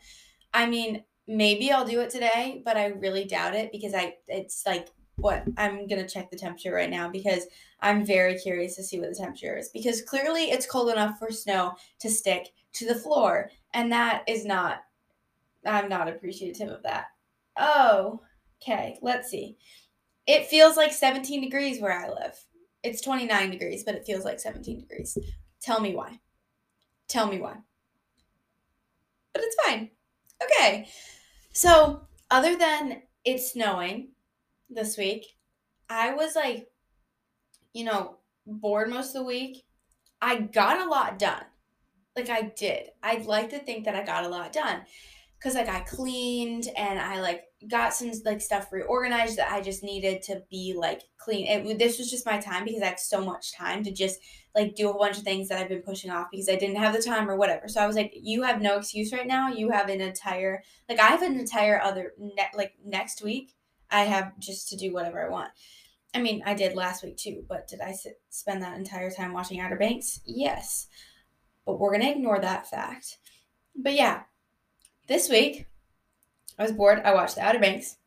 I 0.53 0.65
mean, 0.65 1.03
maybe 1.27 1.71
I'll 1.71 1.85
do 1.85 2.01
it 2.01 2.09
today, 2.09 2.61
but 2.65 2.77
I 2.77 2.87
really 2.87 3.25
doubt 3.25 3.55
it 3.55 3.71
because 3.71 3.93
I 3.93 4.15
it's 4.27 4.63
like 4.65 4.89
what 5.15 5.43
I'm 5.57 5.87
gonna 5.87 6.07
check 6.07 6.29
the 6.29 6.37
temperature 6.37 6.73
right 6.73 6.89
now 6.89 7.09
because 7.09 7.45
I'm 7.79 8.05
very 8.05 8.37
curious 8.37 8.75
to 8.75 8.83
see 8.83 8.99
what 8.99 9.09
the 9.09 9.15
temperature 9.15 9.57
is 9.57 9.69
because 9.69 10.01
clearly 10.01 10.45
it's 10.45 10.65
cold 10.65 10.89
enough 10.91 11.19
for 11.19 11.31
snow 11.31 11.75
to 11.99 12.09
stick 12.09 12.53
to 12.73 12.87
the 12.87 12.95
floor 12.95 13.51
and 13.73 13.91
that 13.91 14.23
is 14.27 14.45
not, 14.45 14.83
I'm 15.65 15.89
not 15.89 16.07
appreciative 16.07 16.69
of 16.69 16.83
that. 16.83 17.05
Oh, 17.57 18.21
okay. 18.61 18.97
Let's 19.01 19.29
see. 19.29 19.57
It 20.25 20.47
feels 20.47 20.77
like 20.77 20.91
17 20.93 21.41
degrees 21.41 21.81
where 21.81 21.91
I 21.91 22.09
live. 22.09 22.39
It's 22.81 23.01
29 23.01 23.49
degrees, 23.51 23.83
but 23.83 23.95
it 23.95 24.05
feels 24.05 24.25
like 24.25 24.39
17 24.39 24.79
degrees. 24.79 25.17
Tell 25.63 25.79
me 25.79 25.95
why. 25.95 26.19
Tell 27.07 27.27
me 27.27 27.39
why. 27.39 27.55
But 29.33 29.43
it's 29.43 29.55
fine. 29.65 29.89
Okay. 30.43 30.87
So, 31.53 32.07
other 32.29 32.55
than 32.55 33.03
it's 33.25 33.53
snowing 33.53 34.09
this 34.69 34.97
week, 34.97 35.25
I 35.89 36.13
was 36.13 36.35
like, 36.35 36.67
you 37.73 37.85
know, 37.85 38.17
bored 38.45 38.89
most 38.89 39.09
of 39.09 39.21
the 39.21 39.23
week. 39.23 39.63
I 40.21 40.37
got 40.37 40.85
a 40.85 40.89
lot 40.89 41.17
done 41.17 41.43
like 42.15 42.29
I 42.29 42.53
did. 42.55 42.89
I'd 43.01 43.25
like 43.25 43.49
to 43.51 43.59
think 43.59 43.85
that 43.85 43.95
I 43.95 44.03
got 44.03 44.23
a 44.23 44.29
lot 44.29 44.53
done 44.53 44.81
because 45.37 45.55
like 45.55 45.69
I 45.69 45.81
cleaned 45.81 46.69
and 46.77 46.99
I 46.99 47.21
like 47.21 47.43
got 47.69 47.93
some 47.93 48.11
like 48.25 48.41
stuff 48.41 48.71
reorganized 48.71 49.37
that 49.37 49.51
I 49.51 49.61
just 49.61 49.83
needed 49.83 50.21
to 50.23 50.43
be 50.49 50.73
like 50.77 51.01
clean. 51.17 51.47
It 51.47 51.79
this 51.79 51.97
was 51.97 52.09
just 52.09 52.25
my 52.25 52.39
time 52.39 52.65
because 52.65 52.81
I 52.81 52.87
had 52.87 52.99
so 52.99 53.23
much 53.23 53.53
time 53.53 53.83
to 53.83 53.91
just 53.91 54.19
like 54.55 54.75
do 54.75 54.89
a 54.89 54.97
bunch 54.97 55.17
of 55.17 55.23
things 55.23 55.49
that 55.49 55.59
I've 55.59 55.69
been 55.69 55.81
pushing 55.81 56.11
off 56.11 56.27
because 56.31 56.49
I 56.49 56.55
didn't 56.55 56.77
have 56.77 56.93
the 56.93 57.01
time 57.01 57.29
or 57.29 57.35
whatever. 57.35 57.67
So 57.67 57.81
I 57.81 57.87
was 57.87 57.95
like, 57.95 58.13
you 58.15 58.43
have 58.43 58.61
no 58.61 58.77
excuse 58.77 59.11
right 59.11 59.27
now. 59.27 59.49
You 59.49 59.71
have 59.71 59.89
an 59.89 60.01
entire 60.01 60.63
like 60.89 60.99
I 60.99 61.07
have 61.07 61.21
an 61.21 61.39
entire 61.39 61.81
other 61.81 62.13
ne- 62.17 62.51
like 62.55 62.73
next 62.85 63.23
week. 63.23 63.55
I 63.89 64.01
have 64.01 64.37
just 64.39 64.69
to 64.69 64.75
do 64.75 64.93
whatever 64.93 65.23
I 65.23 65.29
want. 65.29 65.51
I 66.15 66.21
mean, 66.21 66.43
I 66.45 66.53
did 66.53 66.75
last 66.75 67.03
week 67.03 67.17
too, 67.17 67.43
but 67.47 67.67
did 67.67 67.81
I 67.81 67.91
sit, 67.91 68.21
spend 68.29 68.61
that 68.61 68.77
entire 68.77 69.09
time 69.09 69.33
watching 69.33 69.59
Outer 69.59 69.77
Banks? 69.77 70.19
Yes 70.25 70.87
but 71.65 71.79
we're 71.79 71.91
going 71.91 72.01
to 72.01 72.11
ignore 72.11 72.39
that 72.39 72.69
fact. 72.69 73.17
But 73.75 73.93
yeah, 73.93 74.23
this 75.07 75.29
week 75.29 75.67
I 76.57 76.63
was 76.63 76.71
bored. 76.71 77.01
I 77.03 77.13
watched 77.13 77.35
The 77.35 77.41
Outer 77.41 77.59
Banks. 77.59 77.97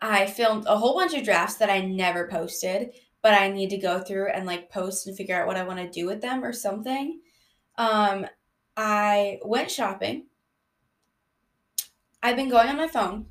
I 0.00 0.26
filmed 0.26 0.64
a 0.66 0.76
whole 0.76 0.94
bunch 0.94 1.14
of 1.14 1.24
drafts 1.24 1.56
that 1.56 1.70
I 1.70 1.80
never 1.80 2.28
posted, 2.28 2.92
but 3.22 3.34
I 3.34 3.50
need 3.50 3.70
to 3.70 3.78
go 3.78 4.00
through 4.00 4.28
and 4.28 4.46
like 4.46 4.70
post 4.70 5.06
and 5.06 5.16
figure 5.16 5.40
out 5.40 5.46
what 5.46 5.56
I 5.56 5.64
want 5.64 5.80
to 5.80 5.90
do 5.90 6.06
with 6.06 6.20
them 6.20 6.44
or 6.44 6.52
something. 6.52 7.20
Um, 7.76 8.26
I 8.76 9.40
went 9.44 9.70
shopping. 9.70 10.26
I've 12.22 12.36
been 12.36 12.48
going 12.48 12.68
on 12.68 12.76
my 12.76 12.88
phone 12.88 13.26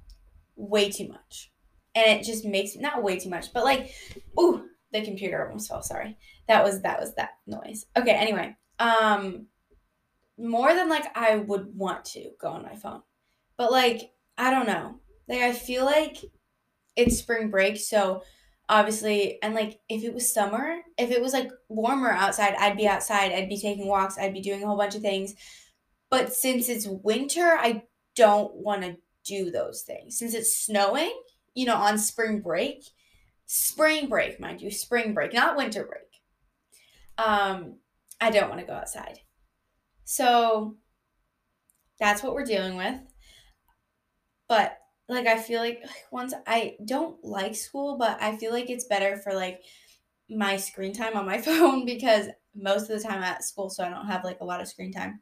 way 0.56 0.90
too 0.90 1.08
much. 1.08 1.52
And 1.96 2.20
it 2.20 2.26
just 2.26 2.46
makes 2.46 2.76
not 2.76 3.02
way 3.02 3.18
too 3.18 3.30
much, 3.30 3.54
but 3.54 3.64
like, 3.64 3.94
ooh, 4.40 4.66
the 4.92 5.04
computer 5.04 5.46
almost 5.46 5.70
fell. 5.70 5.82
Sorry. 5.82 6.18
That 6.48 6.64
was 6.64 6.82
that 6.82 7.00
was 7.00 7.16
that 7.16 7.32
noise. 7.46 7.86
Okay, 7.96 8.12
anyway. 8.12 8.56
Um 8.80 9.48
more 10.38 10.74
than 10.74 10.90
like 10.90 11.06
I 11.18 11.38
would 11.38 11.76
want 11.76 12.06
to 12.06 12.32
go 12.40 12.50
on 12.50 12.64
my 12.64 12.76
phone. 12.76 13.02
But 13.58 13.72
like, 13.72 14.12
I 14.38 14.52
don't 14.52 14.68
know. 14.68 15.00
Like 15.28 15.42
I 15.42 15.54
feel 15.54 15.86
like 15.86 16.18
it's 16.96 17.18
spring 17.18 17.50
break, 17.50 17.78
so 17.78 18.24
obviously 18.70 19.42
and 19.42 19.56
like 19.56 19.80
if 19.90 20.04
it 20.04 20.14
was 20.14 20.32
summer, 20.32 20.78
if 20.98 21.12
it 21.12 21.22
was 21.22 21.34
like 21.34 21.50
warmer 21.70 22.12
outside, 22.12 22.56
I'd 22.60 22.78
be 22.78 22.88
outside, 22.88 23.32
I'd 23.32 23.50
be 23.50 23.60
taking 23.60 23.88
walks, 23.88 24.18
I'd 24.18 24.34
be 24.34 24.42
doing 24.42 24.64
a 24.64 24.68
whole 24.68 24.78
bunch 24.78 24.96
of 24.96 25.02
things. 25.02 25.36
But 26.10 26.34
since 26.34 26.70
it's 26.70 26.88
winter, 26.88 27.58
I 27.60 27.84
don't 28.16 28.54
want 28.56 28.84
to 28.84 28.98
do 29.26 29.52
those 29.52 29.82
things. 29.82 30.18
Since 30.18 30.34
it's 30.34 30.56
snowing, 30.56 31.14
you 31.54 31.66
know, 31.66 31.76
on 31.76 31.98
spring 31.98 32.40
break, 32.40 32.86
spring 33.46 34.08
break, 34.08 34.40
mind 34.40 34.62
you, 34.62 34.72
spring 34.72 35.14
break, 35.14 35.34
not 35.34 35.58
winter 35.58 35.86
break. 35.86 36.04
Um, 37.18 37.76
I 38.22 38.30
don't 38.30 38.50
want 38.50 38.62
to 38.62 38.68
go 38.68 38.74
outside. 38.74 39.20
So 40.06 40.78
that's 42.00 42.24
what 42.24 42.34
we're 42.34 42.46
dealing 42.46 42.78
with. 42.78 42.96
But 44.48 44.78
like 45.10 45.28
I 45.28 45.38
feel 45.40 45.60
like 45.62 45.84
once 46.12 46.34
I 46.46 46.78
don't 46.86 47.24
like 47.24 47.56
school, 47.56 47.98
but 47.98 48.22
I 48.22 48.38
feel 48.38 48.52
like 48.52 48.70
it's 48.70 48.86
better 48.86 49.18
for 49.18 49.34
like 49.34 49.64
my 50.30 50.58
screen 50.58 50.94
time 50.94 51.16
on 51.18 51.26
my 51.26 51.40
phone 51.42 51.86
because 51.86 52.28
most 52.56 52.90
of 52.90 53.02
the 53.02 53.08
time 53.08 53.24
at 53.24 53.44
school 53.44 53.70
so 53.70 53.84
I 53.84 53.90
don't 53.90 54.08
have 54.08 54.24
like 54.24 54.42
a 54.42 54.46
lot 54.46 54.62
of 54.62 54.68
screen 54.68 54.92
time. 54.92 55.22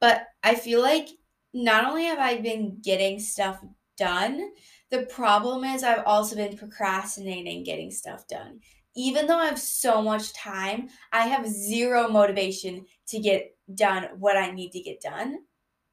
But 0.00 0.26
I 0.42 0.54
feel 0.54 0.80
like 0.80 1.08
not 1.52 1.84
only 1.84 2.04
have 2.04 2.18
I 2.18 2.40
been 2.40 2.80
getting 2.80 3.18
stuff 3.18 3.62
done, 3.96 4.52
the 4.90 5.06
problem 5.06 5.64
is 5.64 5.82
I've 5.82 6.04
also 6.06 6.36
been 6.36 6.56
procrastinating 6.56 7.64
getting 7.64 7.90
stuff 7.90 8.26
done. 8.28 8.60
Even 8.94 9.26
though 9.26 9.38
I 9.38 9.46
have 9.46 9.58
so 9.58 10.02
much 10.02 10.32
time, 10.32 10.88
I 11.12 11.28
have 11.28 11.46
zero 11.46 12.08
motivation 12.08 12.86
to 13.08 13.18
get 13.18 13.56
done 13.74 14.04
what 14.18 14.36
I 14.36 14.50
need 14.50 14.72
to 14.72 14.80
get 14.80 15.00
done, 15.00 15.38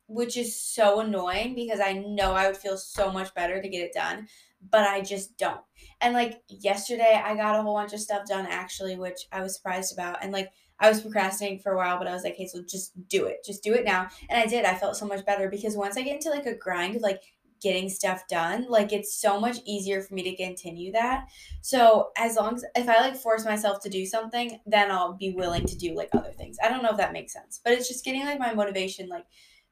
which 0.08 0.38
is 0.38 0.60
so 0.60 1.00
annoying 1.00 1.56
because 1.56 1.80
I 1.80 1.94
know 1.94 2.34
I 2.34 2.48
would 2.48 2.58
feel 2.58 2.78
so 2.78 3.12
much 3.12 3.34
better 3.34 3.62
to 3.62 3.70
get 3.70 3.84
it 3.84 3.94
done, 3.94 4.28
but 4.70 4.88
I 4.88 5.02
just 5.02 5.38
don't. 5.38 5.62
And 6.02 6.14
like 6.14 6.42
yesterday, 6.48 7.22
I 7.24 7.36
got 7.36 7.60
a 7.60 7.62
whole 7.62 7.76
bunch 7.76 7.94
of 7.94 8.00
stuff 8.00 8.28
done 8.28 8.46
actually, 8.48 8.96
which 8.96 9.28
I 9.32 9.42
was 9.42 9.56
surprised 9.56 9.94
about. 9.94 10.24
And 10.24 10.32
like 10.32 10.52
I 10.80 10.90
was 10.90 11.02
procrastinating 11.02 11.60
for 11.60 11.72
a 11.72 11.78
while, 11.78 11.98
but 11.98 12.08
I 12.08 12.14
was 12.14 12.24
like, 12.24 12.36
hey, 12.36 12.48
so 12.48 12.62
just 12.68 12.92
do 13.08 13.26
it. 13.26 13.46
Just 13.46 13.64
do 13.64 13.74
it 13.74 13.86
now. 13.86 14.10
And 14.30 14.40
I 14.40 14.46
did. 14.46 14.66
I 14.66 14.76
felt 14.76 14.98
so 14.98 15.08
much 15.08 15.26
better 15.26 15.50
because 15.50 15.76
once 15.76 15.98
I 15.98 16.02
get 16.02 16.16
into 16.16 16.30
like 16.30 16.46
a 16.46 16.56
grind 16.56 16.96
of 16.96 17.02
like 17.02 17.22
getting 17.62 17.90
stuff 17.90 18.28
done, 18.28 18.66
like 18.70 18.92
it's 18.92 19.20
so 19.20 19.40
much 19.40 19.58
easier 19.66 20.02
for 20.02 20.14
me 20.14 20.24
to 20.24 20.36
continue 20.36 20.92
that. 20.92 21.28
So 21.62 22.10
as 22.18 22.36
long 22.36 22.56
as 22.56 22.66
if 22.76 22.90
I 22.90 23.00
like 23.00 23.16
force 23.16 23.46
myself 23.46 23.82
to 23.84 23.90
do 23.90 24.06
something, 24.06 24.60
then 24.66 24.92
I'll 24.92 25.14
be 25.14 25.32
willing 25.32 25.66
to 25.66 25.78
do 25.78 25.96
like 25.96 26.10
other 26.14 26.32
things. 26.32 26.58
I 26.64 26.70
don't 26.70 26.84
know 26.84 26.92
if 26.92 26.98
that 26.98 27.14
makes 27.14 27.34
sense, 27.34 27.62
but 27.64 27.74
it's 27.74 27.88
just 27.88 28.04
getting 28.04 28.26
like 28.26 28.40
my 28.40 28.54
motivation, 28.54 29.08
like 29.08 29.26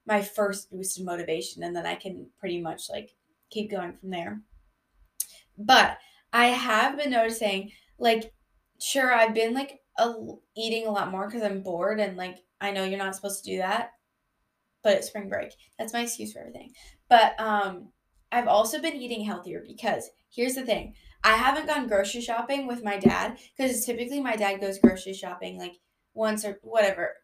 my 0.05 0.21
first 0.21 0.71
boost 0.71 0.99
of 0.99 1.05
motivation, 1.05 1.63
and 1.63 1.75
then 1.75 1.85
I 1.85 1.95
can 1.95 2.27
pretty 2.39 2.61
much 2.61 2.89
like 2.89 3.15
keep 3.49 3.71
going 3.71 3.93
from 3.93 4.09
there. 4.09 4.41
But 5.57 5.97
I 6.31 6.47
have 6.47 6.97
been 6.97 7.11
noticing, 7.11 7.71
like, 7.99 8.33
sure, 8.81 9.13
I've 9.13 9.33
been 9.33 9.53
like 9.53 9.79
a, 9.97 10.13
eating 10.57 10.87
a 10.87 10.91
lot 10.91 11.11
more 11.11 11.27
because 11.27 11.43
I'm 11.43 11.61
bored 11.61 11.99
and 11.99 12.17
like 12.17 12.39
I 12.59 12.71
know 12.71 12.83
you're 12.83 12.97
not 12.97 13.15
supposed 13.15 13.43
to 13.43 13.51
do 13.51 13.57
that, 13.57 13.91
but 14.83 14.93
it's 14.93 15.07
spring 15.07 15.29
break. 15.29 15.53
That's 15.77 15.93
my 15.93 16.01
excuse 16.01 16.33
for 16.33 16.39
everything. 16.39 16.71
But 17.09 17.39
um, 17.39 17.89
I've 18.31 18.47
also 18.47 18.81
been 18.81 18.95
eating 18.95 19.23
healthier 19.23 19.63
because 19.65 20.09
here's 20.29 20.55
the 20.55 20.65
thing: 20.65 20.95
I 21.23 21.33
haven't 21.33 21.67
gone 21.67 21.87
grocery 21.87 22.21
shopping 22.21 22.67
with 22.67 22.83
my 22.83 22.97
dad 22.97 23.37
because 23.55 23.85
typically 23.85 24.19
my 24.19 24.35
dad 24.35 24.59
goes 24.59 24.79
grocery 24.79 25.13
shopping 25.13 25.57
like 25.59 25.75
once 26.13 26.45
or 26.45 26.59
whatever 26.63 27.15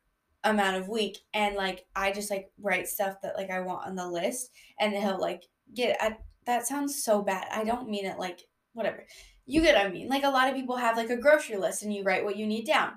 amount 0.43 0.77
of 0.77 0.88
week 0.88 1.17
and 1.34 1.55
like 1.55 1.86
I 1.96 2.12
just 2.12 2.31
like 2.31 2.51
write 2.62 2.88
stuff 2.88 3.17
that 3.24 3.36
like 3.36 3.50
I 3.50 3.60
want 3.60 3.88
on 3.88 3.96
the 3.96 4.08
list 4.08 4.51
and 4.79 4.93
he'll 4.93 5.19
like 5.19 5.43
get 5.74 5.98
I, 6.00 6.17
that 6.46 6.67
sounds 6.67 7.03
so 7.03 7.22
bad. 7.22 7.48
I 7.51 7.63
don't 7.63 7.89
mean 7.89 8.05
it 8.05 8.17
like 8.17 8.41
whatever. 8.74 9.05
You 9.46 9.62
get 9.62 9.75
what 9.75 9.86
I 9.86 9.89
mean. 9.89 10.08
Like 10.08 10.24
a 10.24 10.29
lot 10.29 10.48
of 10.48 10.55
people 10.55 10.77
have 10.77 10.96
like 10.96 11.10
a 11.10 11.17
grocery 11.17 11.58
list 11.58 11.84
and 11.84 11.93
you 11.93 12.03
write 12.03 12.24
what 12.24 12.38
you 12.38 12.48
need 12.48 12.65
down. 12.65 12.93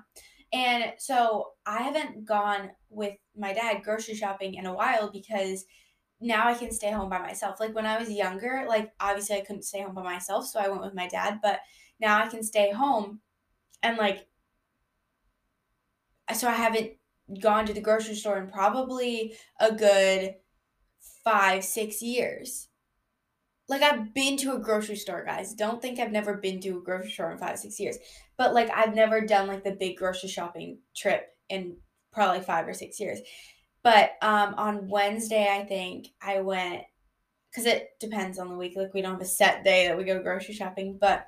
And 0.53 0.93
so 0.99 1.49
I 1.65 1.81
haven't 1.81 2.25
gone 2.25 2.69
with 2.89 3.15
my 3.35 3.53
dad 3.53 3.81
grocery 3.83 4.15
shopping 4.15 4.53
in 4.53 4.65
a 4.65 4.73
while 4.73 5.11
because 5.11 5.65
now 6.21 6.47
I 6.47 6.53
can 6.53 6.71
stay 6.71 6.91
home 6.91 7.09
by 7.09 7.19
myself. 7.19 7.59
Like 7.59 7.75
when 7.75 7.87
I 7.87 7.97
was 7.97 8.09
younger, 8.09 8.65
like 8.67 8.91
obviously 8.99 9.35
I 9.35 9.41
couldn't 9.41 9.63
stay 9.63 9.81
home 9.81 9.95
by 9.95 10.03
myself, 10.03 10.45
so 10.45 10.59
I 10.59 10.69
went 10.69 10.83
with 10.83 10.93
my 10.93 11.07
dad, 11.07 11.39
but 11.41 11.59
now 11.99 12.23
I 12.23 12.27
can 12.27 12.43
stay 12.43 12.71
home 12.71 13.19
and 13.81 13.97
like 13.97 14.27
so 16.33 16.47
I 16.47 16.53
haven't 16.53 16.91
gone 17.41 17.65
to 17.65 17.73
the 17.73 17.81
grocery 17.81 18.15
store 18.15 18.37
in 18.37 18.49
probably 18.49 19.35
a 19.59 19.71
good 19.71 20.35
5 21.23 21.63
6 21.63 22.01
years 22.01 22.67
like 23.69 23.81
I've 23.81 24.13
been 24.13 24.37
to 24.37 24.53
a 24.53 24.59
grocery 24.59 24.95
store, 24.95 25.23
guys. 25.23 25.53
Don't 25.53 25.81
think 25.81 25.99
I've 25.99 26.11
never 26.11 26.35
been 26.35 26.59
to 26.61 26.77
a 26.77 26.81
grocery 26.81 27.11
store 27.11 27.31
in 27.31 27.37
five, 27.37 27.57
six 27.59 27.79
years. 27.79 27.97
But 28.37 28.53
like 28.53 28.69
I've 28.69 28.93
never 28.93 29.21
done 29.21 29.47
like 29.47 29.63
the 29.63 29.71
big 29.71 29.97
grocery 29.97 30.29
shopping 30.29 30.79
trip 30.95 31.29
in 31.49 31.77
probably 32.11 32.41
five 32.41 32.67
or 32.67 32.73
six 32.73 32.99
years. 32.99 33.19
But 33.81 34.11
um 34.21 34.55
on 34.57 34.89
Wednesday, 34.89 35.47
I 35.49 35.63
think 35.63 36.07
I 36.21 36.41
went 36.41 36.83
because 37.49 37.65
it 37.65 37.89
depends 37.99 38.37
on 38.37 38.49
the 38.49 38.57
week. 38.57 38.73
Like 38.75 38.93
we 38.93 39.01
don't 39.01 39.13
have 39.13 39.21
a 39.21 39.25
set 39.25 39.63
day 39.63 39.87
that 39.87 39.97
we 39.97 40.03
go 40.03 40.21
grocery 40.21 40.53
shopping, 40.53 40.97
but 40.99 41.25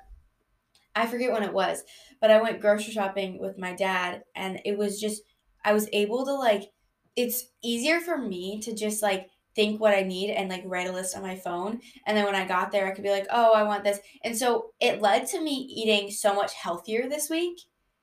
I 0.94 1.06
forget 1.06 1.32
when 1.32 1.42
it 1.42 1.52
was. 1.52 1.84
But 2.20 2.30
I 2.30 2.40
went 2.40 2.60
grocery 2.60 2.92
shopping 2.92 3.38
with 3.38 3.58
my 3.58 3.74
dad, 3.74 4.22
and 4.34 4.60
it 4.64 4.76
was 4.76 5.00
just 5.00 5.22
I 5.66 5.74
was 5.74 5.88
able 5.92 6.24
to 6.24 6.32
like. 6.32 6.70
It's 7.14 7.44
easier 7.62 8.00
for 8.00 8.18
me 8.18 8.60
to 8.60 8.74
just 8.74 9.02
like 9.02 9.28
think 9.54 9.80
what 9.80 9.94
I 9.94 10.02
need 10.02 10.30
and 10.30 10.50
like 10.50 10.62
write 10.66 10.86
a 10.86 10.92
list 10.92 11.16
on 11.16 11.22
my 11.22 11.34
phone. 11.34 11.80
And 12.06 12.16
then 12.16 12.26
when 12.26 12.34
I 12.34 12.46
got 12.46 12.70
there, 12.70 12.86
I 12.86 12.90
could 12.90 13.04
be 13.04 13.10
like, 13.10 13.26
oh, 13.30 13.54
I 13.54 13.62
want 13.62 13.84
this. 13.84 13.98
And 14.22 14.36
so 14.36 14.72
it 14.80 15.00
led 15.00 15.26
to 15.28 15.40
me 15.40 15.52
eating 15.52 16.10
so 16.10 16.34
much 16.34 16.52
healthier 16.52 17.08
this 17.08 17.30
week 17.30 17.58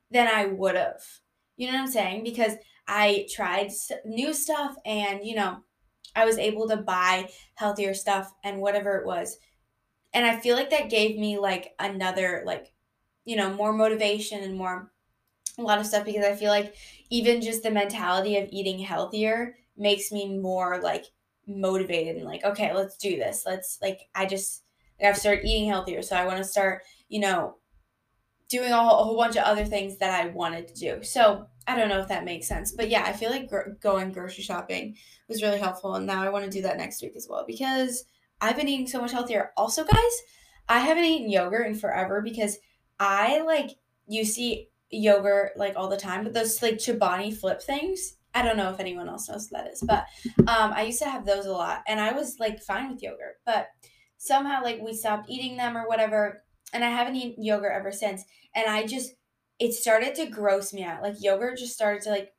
than 0.09 0.27
I 0.27 0.47
would 0.47 0.75
have. 0.75 1.03
You 1.55 1.67
know 1.67 1.73
what 1.73 1.81
I'm 1.81 1.91
saying? 1.91 2.23
Because 2.23 2.53
I 2.87 3.27
tried 3.31 3.71
new 4.03 4.33
stuff 4.33 4.75
and, 4.83 5.23
you 5.23 5.35
know, 5.35 5.59
I 6.15 6.25
was 6.25 6.39
able 6.39 6.67
to 6.69 6.77
buy 6.77 7.29
healthier 7.53 7.93
stuff 7.93 8.33
and 8.43 8.59
whatever 8.59 8.97
it 8.97 9.05
was. 9.05 9.37
And 10.11 10.25
I 10.25 10.39
feel 10.39 10.55
like 10.55 10.71
that 10.71 10.89
gave 10.89 11.19
me 11.19 11.37
like 11.37 11.73
another, 11.79 12.43
like, 12.45 12.73
you 13.25 13.35
know, 13.35 13.53
more 13.53 13.73
motivation 13.73 14.43
and 14.43 14.55
more, 14.55 14.91
a 15.57 15.61
lot 15.61 15.79
of 15.79 15.85
stuff 15.85 16.05
because 16.05 16.25
I 16.25 16.35
feel 16.35 16.49
like 16.49 16.75
even 17.09 17.41
just 17.41 17.63
the 17.63 17.71
mentality 17.71 18.37
of 18.37 18.49
eating 18.51 18.79
healthier 18.79 19.55
makes 19.77 20.11
me 20.11 20.37
more 20.37 20.81
like 20.81 21.05
motivated 21.47 22.17
and 22.17 22.25
like, 22.25 22.43
okay, 22.43 22.73
let's 22.73 22.97
do 22.97 23.17
this. 23.17 23.43
Let's 23.45 23.77
like, 23.81 24.01
I 24.15 24.25
just, 24.25 24.63
like, 24.99 25.09
I've 25.09 25.17
started 25.17 25.45
eating 25.45 25.69
healthier. 25.69 26.01
So 26.01 26.15
I 26.15 26.25
want 26.25 26.37
to 26.37 26.43
start, 26.43 26.83
you 27.09 27.19
know, 27.19 27.57
doing 28.49 28.71
a 28.71 28.77
whole, 28.77 28.99
a 28.99 29.03
whole, 29.03 29.17
bunch 29.17 29.35
of 29.35 29.43
other 29.43 29.65
things 29.65 29.97
that 29.97 30.23
I 30.23 30.29
wanted 30.29 30.67
to 30.67 30.73
do. 30.75 31.03
So 31.03 31.47
I 31.67 31.75
don't 31.75 31.89
know 31.89 31.99
if 31.99 32.07
that 32.09 32.25
makes 32.25 32.47
sense. 32.47 32.71
But 32.71 32.89
yeah, 32.89 33.03
I 33.05 33.13
feel 33.13 33.29
like 33.29 33.49
gr- 33.49 33.71
going 33.81 34.11
grocery 34.11 34.43
shopping 34.43 34.95
was 35.27 35.41
really 35.41 35.59
helpful. 35.59 35.95
And 35.95 36.05
now 36.05 36.23
I 36.23 36.29
want 36.29 36.45
to 36.45 36.51
do 36.51 36.61
that 36.63 36.77
next 36.77 37.01
week 37.01 37.13
as 37.15 37.27
well 37.29 37.45
because 37.47 38.05
I've 38.41 38.55
been 38.55 38.67
eating 38.67 38.87
so 38.87 39.01
much 39.01 39.11
healthier. 39.11 39.51
Also, 39.57 39.83
guys, 39.83 40.21
I 40.67 40.79
haven't 40.79 41.05
eaten 41.05 41.29
yogurt 41.29 41.67
in 41.67 41.75
forever 41.75 42.21
because 42.21 42.57
I 42.99 43.41
like, 43.41 43.71
you 44.07 44.25
see 44.25 44.69
yogurt 44.93 45.53
like 45.57 45.75
all 45.75 45.89
the 45.89 45.97
time, 45.97 46.23
but 46.23 46.33
those 46.33 46.61
like 46.61 46.75
Chobani 46.75 47.35
flip 47.35 47.61
things 47.61 48.15
I 48.33 48.41
don't 48.41 48.57
know 48.57 48.71
if 48.71 48.79
anyone 48.79 49.07
else 49.07 49.29
knows 49.29 49.49
what 49.49 49.63
that 49.63 49.71
is, 49.71 49.81
but 49.81 50.05
um, 50.47 50.73
I 50.73 50.83
used 50.83 50.99
to 50.99 51.09
have 51.09 51.25
those 51.25 51.45
a 51.45 51.51
lot, 51.51 51.83
and 51.87 51.99
I 51.99 52.13
was 52.13 52.39
like 52.39 52.61
fine 52.61 52.91
with 52.91 53.03
yogurt, 53.03 53.35
but 53.45 53.67
somehow 54.17 54.63
like 54.63 54.81
we 54.81 54.93
stopped 54.93 55.29
eating 55.29 55.55
them 55.55 55.77
or 55.77 55.87
whatever, 55.87 56.43
and 56.73 56.83
I 56.83 56.89
haven't 56.89 57.15
eaten 57.15 57.43
yogurt 57.43 57.73
ever 57.73 57.91
since, 57.91 58.23
and 58.55 58.67
I 58.67 58.85
just 58.87 59.13
it 59.59 59.73
started 59.73 60.15
to 60.15 60.25
gross 60.25 60.73
me 60.73 60.83
out. 60.83 61.03
Like 61.03 61.15
yogurt 61.19 61.59
just 61.59 61.73
started 61.73 62.01
to 62.03 62.09
like, 62.09 62.31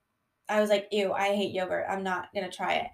I 0.48 0.60
was 0.60 0.68
like, 0.68 0.88
ew, 0.90 1.12
I 1.12 1.36
hate 1.36 1.54
yogurt. 1.54 1.86
I'm 1.88 2.02
not 2.02 2.28
gonna 2.34 2.50
try 2.50 2.74
it. 2.74 2.86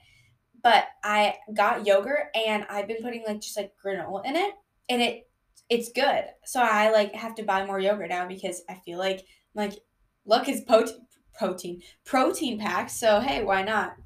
But 0.63 0.85
I 1.03 1.37
got 1.55 1.87
yogurt, 1.87 2.27
and 2.35 2.67
I've 2.69 2.87
been 2.87 3.03
putting 3.03 3.25
like 3.27 3.41
just 3.41 3.57
like 3.57 3.73
granola 3.83 4.27
in 4.27 4.37
it, 4.37 4.53
and 4.91 5.01
it 5.01 5.27
it's 5.71 5.91
good. 5.93 6.25
So 6.45 6.61
I 6.61 6.91
like 6.91 7.15
have 7.15 7.35
to 7.37 7.45
buy 7.45 7.65
more 7.65 7.81
yogurt 7.81 8.11
now 8.11 8.27
because 8.27 8.63
I 8.69 8.75
feel 8.75 8.99
like 8.99 9.25
like 9.55 9.81
look, 10.25 10.49
it's 10.49 10.61
potent 10.61 11.01
protein 11.35 11.83
protein 12.05 12.59
packs. 12.59 12.95
So 12.95 13.21
hey, 13.21 13.43
why 13.45 13.63
not? 13.63 13.97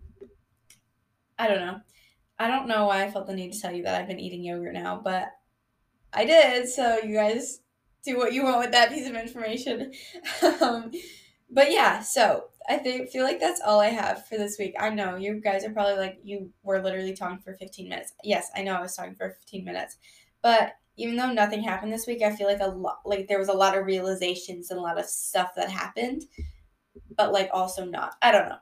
I 1.39 1.49
don't 1.49 1.61
know. 1.61 1.81
I 2.39 2.49
don't 2.49 2.69
know 2.69 2.87
why 2.87 3.05
I 3.05 3.11
felt 3.11 3.27
the 3.27 3.35
need 3.35 3.53
to 3.53 3.61
tell 3.61 3.73
you 3.73 3.85
that 3.85 4.01
I've 4.01 4.09
been 4.09 4.21
eating 4.21 4.43
yogurt 4.43 4.75
now, 4.75 5.01
but 5.03 5.29
I 6.13 6.25
did. 6.25 6.69
So 6.69 6.99
you 6.99 7.15
guys 7.15 7.61
do 8.05 8.19
what 8.19 8.33
you 8.33 8.45
want 8.45 8.59
with 8.59 8.73
that 8.73 8.91
piece 8.91 9.09
of 9.09 9.15
information. 9.15 9.93
um, 10.61 10.91
but 11.51 11.71
yeah, 11.71 12.01
so 12.01 12.45
I 12.69 12.77
think 12.77 13.11
feel 13.11 13.25
like 13.25 13.41
that's 13.41 13.61
all 13.65 13.81
I 13.81 13.89
have 13.89 14.27
for 14.27 14.37
this 14.37 14.57
week. 14.59 14.75
I 14.79 14.91
know 14.91 15.17
you 15.17 15.41
guys 15.41 15.65
are 15.65 15.71
probably 15.71 15.97
like 15.97 16.19
you 16.23 16.51
were 16.63 16.83
literally 16.83 17.15
talking 17.15 17.39
for 17.39 17.55
15 17.55 17.89
minutes. 17.89 18.13
Yes, 18.23 18.51
I 18.57 18.63
know 18.63 18.75
I 18.75 18.81
was 18.81 18.95
talking 18.95 19.15
for 19.15 19.31
15 19.31 19.65
minutes. 19.65 19.97
But 20.43 20.75
even 20.97 21.17
though 21.17 21.33
nothing 21.33 21.63
happened 21.63 21.93
this 21.93 22.07
week, 22.07 22.23
I 22.23 22.35
feel 22.35 22.47
like 22.47 22.61
a 22.61 22.67
lot 22.67 23.01
like 23.05 23.29
there 23.29 23.39
was 23.39 23.49
a 23.49 23.53
lot 23.53 23.77
of 23.77 23.87
realizations 23.87 24.71
and 24.71 24.79
a 24.79 24.83
lot 24.83 24.99
of 24.99 25.07
stuff 25.07 25.55
that 25.57 25.71
happened 25.71 26.25
but 27.17 27.33
like 27.33 27.51
also 27.53 27.85
not. 27.85 28.15
I 28.23 28.33
don't 28.33 28.49
know. 28.49 28.59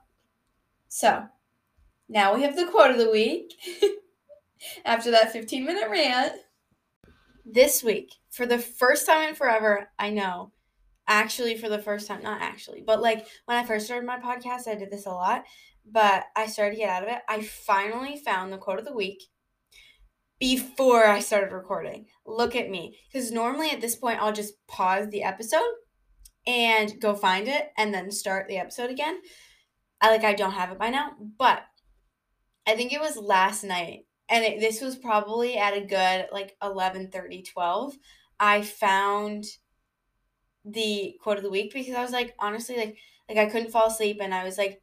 So 0.88 1.24
now 2.08 2.34
we 2.34 2.42
have 2.42 2.56
the 2.56 2.66
quote 2.66 2.90
of 2.90 2.98
the 2.98 3.10
week 3.10 3.52
after 4.84 5.10
that 5.12 5.32
15 5.32 5.64
minute 5.64 5.88
rant. 5.90 6.34
This 7.44 7.82
week, 7.82 8.14
for 8.30 8.46
the 8.46 8.58
first 8.58 9.04
time 9.04 9.30
in 9.30 9.34
forever, 9.34 9.88
I 9.98 10.10
know 10.10 10.52
actually 11.08 11.56
for 11.56 11.68
the 11.68 11.80
first 11.80 12.06
time, 12.06 12.22
not 12.22 12.40
actually, 12.40 12.82
but 12.86 13.02
like 13.02 13.26
when 13.46 13.58
I 13.58 13.64
first 13.64 13.86
started 13.86 14.06
my 14.06 14.18
podcast, 14.18 14.68
I 14.68 14.76
did 14.76 14.92
this 14.92 15.06
a 15.06 15.10
lot, 15.10 15.42
but 15.84 16.24
I 16.36 16.46
started 16.46 16.76
to 16.76 16.80
get 16.80 16.88
out 16.88 17.02
of 17.02 17.08
it. 17.08 17.18
I 17.28 17.42
finally 17.42 18.22
found 18.24 18.52
the 18.52 18.58
quote 18.58 18.78
of 18.78 18.84
the 18.84 18.94
week 18.94 19.24
before 20.42 21.06
I 21.06 21.20
started 21.20 21.54
recording. 21.54 22.06
Look 22.26 22.56
at 22.56 22.68
me. 22.68 22.98
Because 23.06 23.30
normally 23.30 23.70
at 23.70 23.80
this 23.80 23.94
point, 23.94 24.20
I'll 24.20 24.32
just 24.32 24.54
pause 24.66 25.08
the 25.08 25.22
episode 25.22 25.70
and 26.44 27.00
go 27.00 27.14
find 27.14 27.46
it 27.46 27.70
and 27.78 27.94
then 27.94 28.10
start 28.10 28.48
the 28.48 28.56
episode 28.56 28.90
again. 28.90 29.20
I 30.00 30.10
like, 30.10 30.24
I 30.24 30.32
don't 30.32 30.50
have 30.50 30.72
it 30.72 30.80
by 30.80 30.90
now, 30.90 31.12
but 31.38 31.62
I 32.66 32.74
think 32.74 32.92
it 32.92 33.00
was 33.00 33.16
last 33.16 33.62
night. 33.62 34.00
And 34.28 34.44
it, 34.44 34.58
this 34.58 34.80
was 34.80 34.96
probably 34.96 35.56
at 35.56 35.76
a 35.76 35.86
good 35.86 36.26
like 36.32 36.56
11 36.60 37.12
30, 37.12 37.44
12. 37.44 37.94
I 38.40 38.62
found 38.62 39.44
the 40.64 41.14
quote 41.22 41.36
of 41.36 41.44
the 41.44 41.50
week 41.50 41.72
because 41.72 41.94
I 41.94 42.02
was 42.02 42.10
like, 42.10 42.34
honestly, 42.40 42.76
like, 42.76 42.96
like 43.28 43.38
I 43.38 43.46
couldn't 43.46 43.70
fall 43.70 43.86
asleep 43.86 44.16
and 44.20 44.34
I 44.34 44.42
was 44.42 44.58
like, 44.58 44.82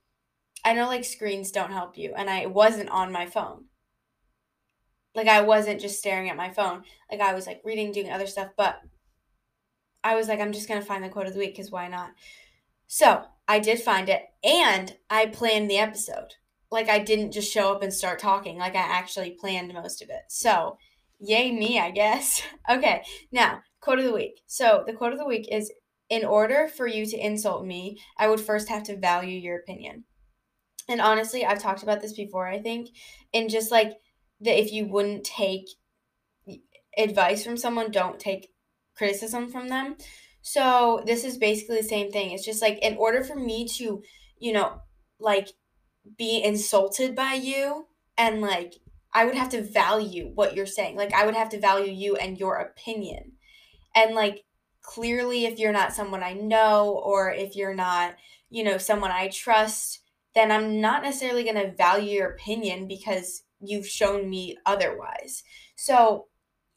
I 0.63 0.71
know 0.71 0.87
like 0.87 1.03
screens 1.03 1.51
don't 1.51 1.73
help 1.73 1.97
you. 1.97 2.13
And 2.15 2.29
I 2.29 2.45
wasn't 2.45 2.91
on 2.91 3.11
my 3.11 3.25
phone 3.25 3.65
like 5.15 5.27
I 5.27 5.41
wasn't 5.41 5.81
just 5.81 5.99
staring 5.99 6.29
at 6.29 6.37
my 6.37 6.49
phone. 6.49 6.83
Like 7.11 7.21
I 7.21 7.33
was 7.33 7.47
like 7.47 7.61
reading, 7.63 7.91
doing 7.91 8.11
other 8.11 8.27
stuff, 8.27 8.49
but 8.57 8.79
I 10.03 10.15
was 10.15 10.27
like, 10.27 10.39
I'm 10.39 10.53
just 10.53 10.67
gonna 10.67 10.81
find 10.81 11.03
the 11.03 11.09
quote 11.09 11.27
of 11.27 11.33
the 11.33 11.39
week 11.39 11.55
because 11.55 11.71
why 11.71 11.87
not? 11.87 12.11
So 12.87 13.23
I 13.47 13.59
did 13.59 13.79
find 13.79 14.09
it 14.09 14.23
and 14.43 14.95
I 15.09 15.27
planned 15.27 15.69
the 15.69 15.77
episode. 15.77 16.35
Like 16.71 16.89
I 16.89 16.99
didn't 16.99 17.31
just 17.31 17.51
show 17.51 17.73
up 17.73 17.81
and 17.81 17.93
start 17.93 18.19
talking. 18.19 18.57
Like 18.57 18.75
I 18.75 18.79
actually 18.79 19.37
planned 19.39 19.73
most 19.73 20.01
of 20.01 20.09
it. 20.09 20.23
So 20.29 20.77
yay 21.19 21.51
me, 21.51 21.79
I 21.79 21.91
guess. 21.91 22.41
okay, 22.69 23.03
now 23.31 23.61
quote 23.81 23.99
of 23.99 24.05
the 24.05 24.13
week. 24.13 24.41
So 24.47 24.83
the 24.85 24.93
quote 24.93 25.13
of 25.13 25.19
the 25.19 25.25
week 25.25 25.47
is 25.51 25.71
in 26.09 26.25
order 26.25 26.67
for 26.67 26.87
you 26.87 27.05
to 27.05 27.17
insult 27.17 27.65
me, 27.65 27.99
I 28.17 28.27
would 28.27 28.39
first 28.39 28.69
have 28.69 28.83
to 28.83 28.97
value 28.97 29.37
your 29.37 29.57
opinion. 29.57 30.05
And 30.87 30.99
honestly, 30.99 31.45
I've 31.45 31.61
talked 31.61 31.83
about 31.83 32.01
this 32.01 32.13
before, 32.13 32.47
I 32.47 32.59
think, 32.59 32.89
and 33.33 33.49
just 33.49 33.71
like 33.71 33.93
that 34.41 34.59
if 34.59 34.71
you 34.71 34.85
wouldn't 34.85 35.23
take 35.23 35.67
advice 36.97 37.43
from 37.43 37.57
someone, 37.57 37.91
don't 37.91 38.19
take 38.19 38.49
criticism 38.95 39.49
from 39.49 39.69
them. 39.69 39.95
So 40.41 41.03
this 41.05 41.23
is 41.23 41.37
basically 41.37 41.77
the 41.77 41.87
same 41.87 42.11
thing. 42.11 42.31
It's 42.31 42.45
just 42.45 42.61
like 42.61 42.79
in 42.79 42.97
order 42.97 43.23
for 43.23 43.35
me 43.35 43.67
to, 43.77 44.03
you 44.37 44.53
know, 44.53 44.81
like 45.19 45.49
be 46.17 46.41
insulted 46.43 47.15
by 47.15 47.33
you 47.33 47.87
and 48.17 48.41
like 48.41 48.75
I 49.13 49.25
would 49.25 49.35
have 49.35 49.49
to 49.49 49.61
value 49.61 50.31
what 50.33 50.55
you're 50.55 50.65
saying. 50.65 50.95
Like 50.95 51.13
I 51.13 51.25
would 51.25 51.35
have 51.35 51.49
to 51.49 51.59
value 51.59 51.91
you 51.91 52.15
and 52.15 52.37
your 52.37 52.55
opinion. 52.55 53.33
And 53.95 54.15
like 54.15 54.43
clearly 54.81 55.45
if 55.45 55.59
you're 55.59 55.71
not 55.71 55.93
someone 55.93 56.23
I 56.23 56.33
know 56.33 57.01
or 57.03 57.31
if 57.31 57.55
you're 57.55 57.75
not, 57.75 58.15
you 58.49 58.63
know, 58.63 58.77
someone 58.77 59.11
I 59.11 59.27
trust, 59.27 59.99
then 60.35 60.51
I'm 60.51 60.79
not 60.79 61.03
necessarily 61.03 61.43
going 61.43 61.55
to 61.55 61.75
value 61.75 62.17
your 62.17 62.29
opinion 62.29 62.87
because 62.87 63.43
you've 63.61 63.87
shown 63.87 64.29
me 64.29 64.57
otherwise. 64.65 65.43
So 65.75 66.27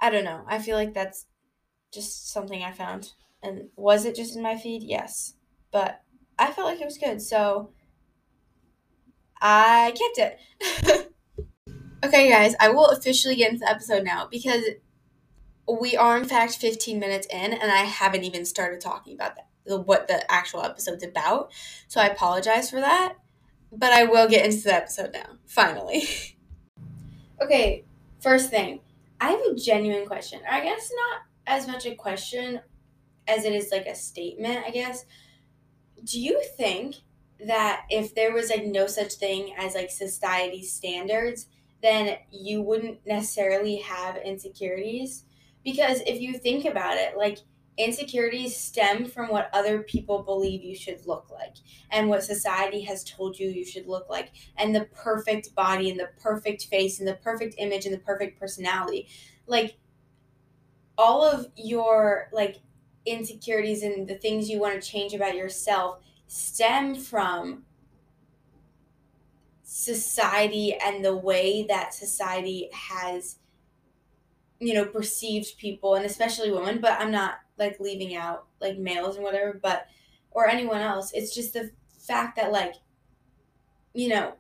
I 0.00 0.10
don't 0.10 0.24
know. 0.24 0.44
I 0.48 0.58
feel 0.58 0.76
like 0.76 0.94
that's 0.94 1.26
just 1.92 2.32
something 2.32 2.62
I 2.62 2.72
found. 2.72 3.12
And 3.42 3.68
was 3.76 4.04
it 4.04 4.16
just 4.16 4.36
in 4.36 4.42
my 4.42 4.56
feed? 4.56 4.82
Yes. 4.82 5.34
But 5.70 6.02
I 6.38 6.52
felt 6.52 6.68
like 6.68 6.80
it 6.80 6.84
was 6.84 6.98
good. 6.98 7.20
So 7.20 7.70
I 9.40 9.92
kept 9.92 10.38
it. 10.88 11.12
okay, 12.04 12.30
guys, 12.30 12.54
I 12.60 12.70
will 12.70 12.86
officially 12.86 13.34
get 13.34 13.50
into 13.50 13.60
the 13.60 13.70
episode 13.70 14.04
now 14.04 14.28
because 14.30 14.62
we 15.80 15.96
are, 15.96 16.16
in 16.16 16.24
fact, 16.24 16.56
15 16.56 16.98
minutes 16.98 17.26
in, 17.28 17.52
and 17.52 17.70
I 17.70 17.84
haven't 17.84 18.24
even 18.24 18.44
started 18.44 18.80
talking 18.80 19.14
about 19.14 19.36
that, 19.36 19.78
what 19.86 20.08
the 20.08 20.30
actual 20.30 20.62
episode's 20.62 21.04
about. 21.04 21.52
So 21.88 22.00
I 22.00 22.06
apologize 22.06 22.70
for 22.70 22.80
that. 22.80 23.14
But 23.74 23.92
I 23.92 24.04
will 24.04 24.28
get 24.28 24.44
into 24.44 24.64
the 24.64 24.74
episode 24.74 25.12
now, 25.14 25.38
finally. 25.46 26.04
Okay, 27.42 27.84
first 28.20 28.50
thing, 28.50 28.80
I 29.20 29.30
have 29.30 29.40
a 29.40 29.54
genuine 29.54 30.06
question. 30.06 30.40
I 30.48 30.60
guess 30.60 30.92
not 30.94 31.22
as 31.46 31.66
much 31.66 31.86
a 31.86 31.94
question 31.96 32.60
as 33.26 33.44
it 33.44 33.52
is 33.52 33.70
like 33.72 33.86
a 33.86 33.96
statement, 33.96 34.64
I 34.64 34.70
guess. 34.70 35.04
Do 36.04 36.20
you 36.20 36.40
think 36.56 36.96
that 37.44 37.82
if 37.90 38.14
there 38.14 38.32
was 38.32 38.50
like 38.50 38.64
no 38.64 38.86
such 38.86 39.14
thing 39.14 39.54
as 39.58 39.74
like 39.74 39.90
society 39.90 40.62
standards, 40.62 41.48
then 41.82 42.16
you 42.30 42.62
wouldn't 42.62 43.04
necessarily 43.04 43.76
have 43.76 44.16
insecurities? 44.18 45.24
Because 45.64 46.00
if 46.06 46.20
you 46.20 46.38
think 46.38 46.64
about 46.64 46.96
it, 46.96 47.16
like 47.16 47.38
Insecurities 47.78 48.56
stem 48.56 49.06
from 49.06 49.30
what 49.30 49.48
other 49.52 49.82
people 49.82 50.22
believe 50.22 50.62
you 50.62 50.74
should 50.74 51.06
look 51.06 51.30
like 51.30 51.54
and 51.90 52.08
what 52.08 52.22
society 52.22 52.82
has 52.82 53.02
told 53.02 53.38
you 53.38 53.48
you 53.48 53.64
should 53.64 53.86
look 53.86 54.10
like, 54.10 54.32
and 54.56 54.74
the 54.74 54.84
perfect 54.86 55.54
body, 55.54 55.90
and 55.90 55.98
the 55.98 56.10
perfect 56.20 56.66
face, 56.66 56.98
and 56.98 57.08
the 57.08 57.14
perfect 57.14 57.54
image, 57.58 57.86
and 57.86 57.94
the 57.94 58.00
perfect 58.00 58.38
personality. 58.38 59.08
Like, 59.46 59.76
all 60.98 61.24
of 61.24 61.46
your 61.56 62.28
like 62.32 62.56
insecurities 63.06 63.82
and 63.82 64.06
the 64.06 64.14
things 64.14 64.48
you 64.48 64.60
want 64.60 64.80
to 64.80 64.88
change 64.88 65.14
about 65.14 65.34
yourself 65.34 66.02
stem 66.28 66.94
from 66.94 67.64
society 69.62 70.74
and 70.74 71.04
the 71.04 71.16
way 71.16 71.64
that 71.66 71.94
society 71.94 72.68
has 72.72 73.38
you 74.60 74.74
know 74.74 74.84
perceived 74.84 75.56
people 75.58 75.94
and 75.94 76.04
especially 76.04 76.52
women 76.52 76.80
but 76.80 76.92
i'm 77.00 77.10
not 77.10 77.40
like 77.62 77.80
leaving 77.80 78.16
out 78.16 78.46
like 78.60 78.78
males 78.78 79.16
and 79.16 79.24
whatever, 79.24 79.58
but 79.62 79.86
or 80.30 80.48
anyone 80.48 80.80
else. 80.80 81.12
It's 81.12 81.34
just 81.34 81.52
the 81.52 81.70
fact 81.98 82.36
that 82.36 82.52
like 82.52 82.74
you 83.94 84.08
know, 84.08 84.32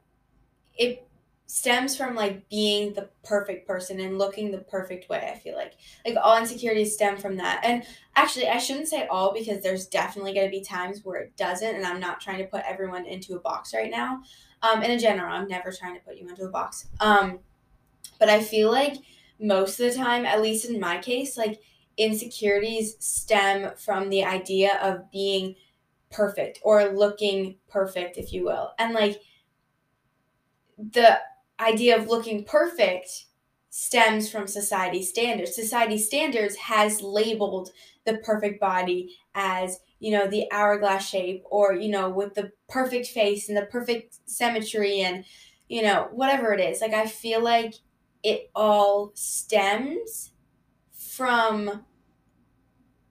it 0.76 1.06
stems 1.52 1.94
from 1.94 2.14
like 2.14 2.48
being 2.48 2.94
the 2.94 3.10
perfect 3.24 3.66
person 3.66 4.00
and 4.00 4.16
looking 4.16 4.50
the 4.50 4.56
perfect 4.56 5.06
way 5.10 5.30
i 5.30 5.38
feel 5.38 5.54
like. 5.54 5.74
Like 6.06 6.16
all 6.22 6.38
insecurities 6.38 6.94
stem 6.94 7.18
from 7.18 7.36
that. 7.36 7.60
And 7.62 7.84
actually 8.16 8.48
i 8.48 8.56
shouldn't 8.56 8.88
say 8.88 9.06
all 9.08 9.34
because 9.34 9.62
there's 9.62 9.86
definitely 9.86 10.32
going 10.32 10.46
to 10.46 10.50
be 10.50 10.64
times 10.64 11.00
where 11.04 11.20
it 11.20 11.36
doesn't 11.36 11.74
and 11.76 11.84
i'm 11.84 12.00
not 12.00 12.22
trying 12.22 12.38
to 12.38 12.44
put 12.44 12.62
everyone 12.66 13.04
into 13.04 13.34
a 13.34 13.40
box 13.40 13.74
right 13.74 13.90
now. 13.90 14.22
Um 14.62 14.82
in 14.82 14.98
general 14.98 15.30
i'm 15.30 15.46
never 15.46 15.70
trying 15.72 15.94
to 15.94 16.00
put 16.00 16.16
you 16.16 16.26
into 16.26 16.44
a 16.44 16.48
box. 16.48 16.86
Um 17.00 17.40
but 18.18 18.30
i 18.30 18.42
feel 18.42 18.70
like 18.70 18.94
most 19.38 19.78
of 19.78 19.90
the 19.90 19.94
time 19.94 20.24
at 20.24 20.40
least 20.40 20.64
in 20.64 20.80
my 20.80 20.96
case 20.98 21.36
like 21.36 21.60
insecurities 21.96 22.96
stem 22.98 23.72
from 23.76 24.08
the 24.08 24.24
idea 24.24 24.78
of 24.82 25.10
being 25.10 25.54
perfect 26.10 26.60
or 26.62 26.84
looking 26.92 27.56
perfect, 27.68 28.18
if 28.18 28.32
you 28.32 28.44
will. 28.44 28.72
And 28.78 28.94
like 28.94 29.20
the 30.78 31.18
idea 31.60 31.96
of 31.96 32.08
looking 32.08 32.44
perfect 32.44 33.26
stems 33.70 34.30
from 34.30 34.46
society 34.46 35.02
standards. 35.02 35.54
Society 35.54 35.96
standards 35.96 36.56
has 36.56 37.00
labeled 37.00 37.70
the 38.04 38.18
perfect 38.18 38.60
body 38.60 39.16
as, 39.34 39.78
you 39.98 40.10
know, 40.10 40.26
the 40.26 40.50
hourglass 40.52 41.08
shape 41.08 41.42
or, 41.50 41.72
you 41.74 41.88
know, 41.88 42.10
with 42.10 42.34
the 42.34 42.52
perfect 42.68 43.06
face 43.06 43.48
and 43.48 43.56
the 43.56 43.66
perfect 43.66 44.18
symmetry 44.26 45.00
and, 45.00 45.24
you 45.68 45.82
know, 45.82 46.08
whatever 46.12 46.52
it 46.52 46.60
is. 46.60 46.80
Like 46.80 46.92
I 46.92 47.06
feel 47.06 47.42
like 47.42 47.74
it 48.22 48.50
all 48.54 49.12
stems 49.14 50.31
from 51.16 51.84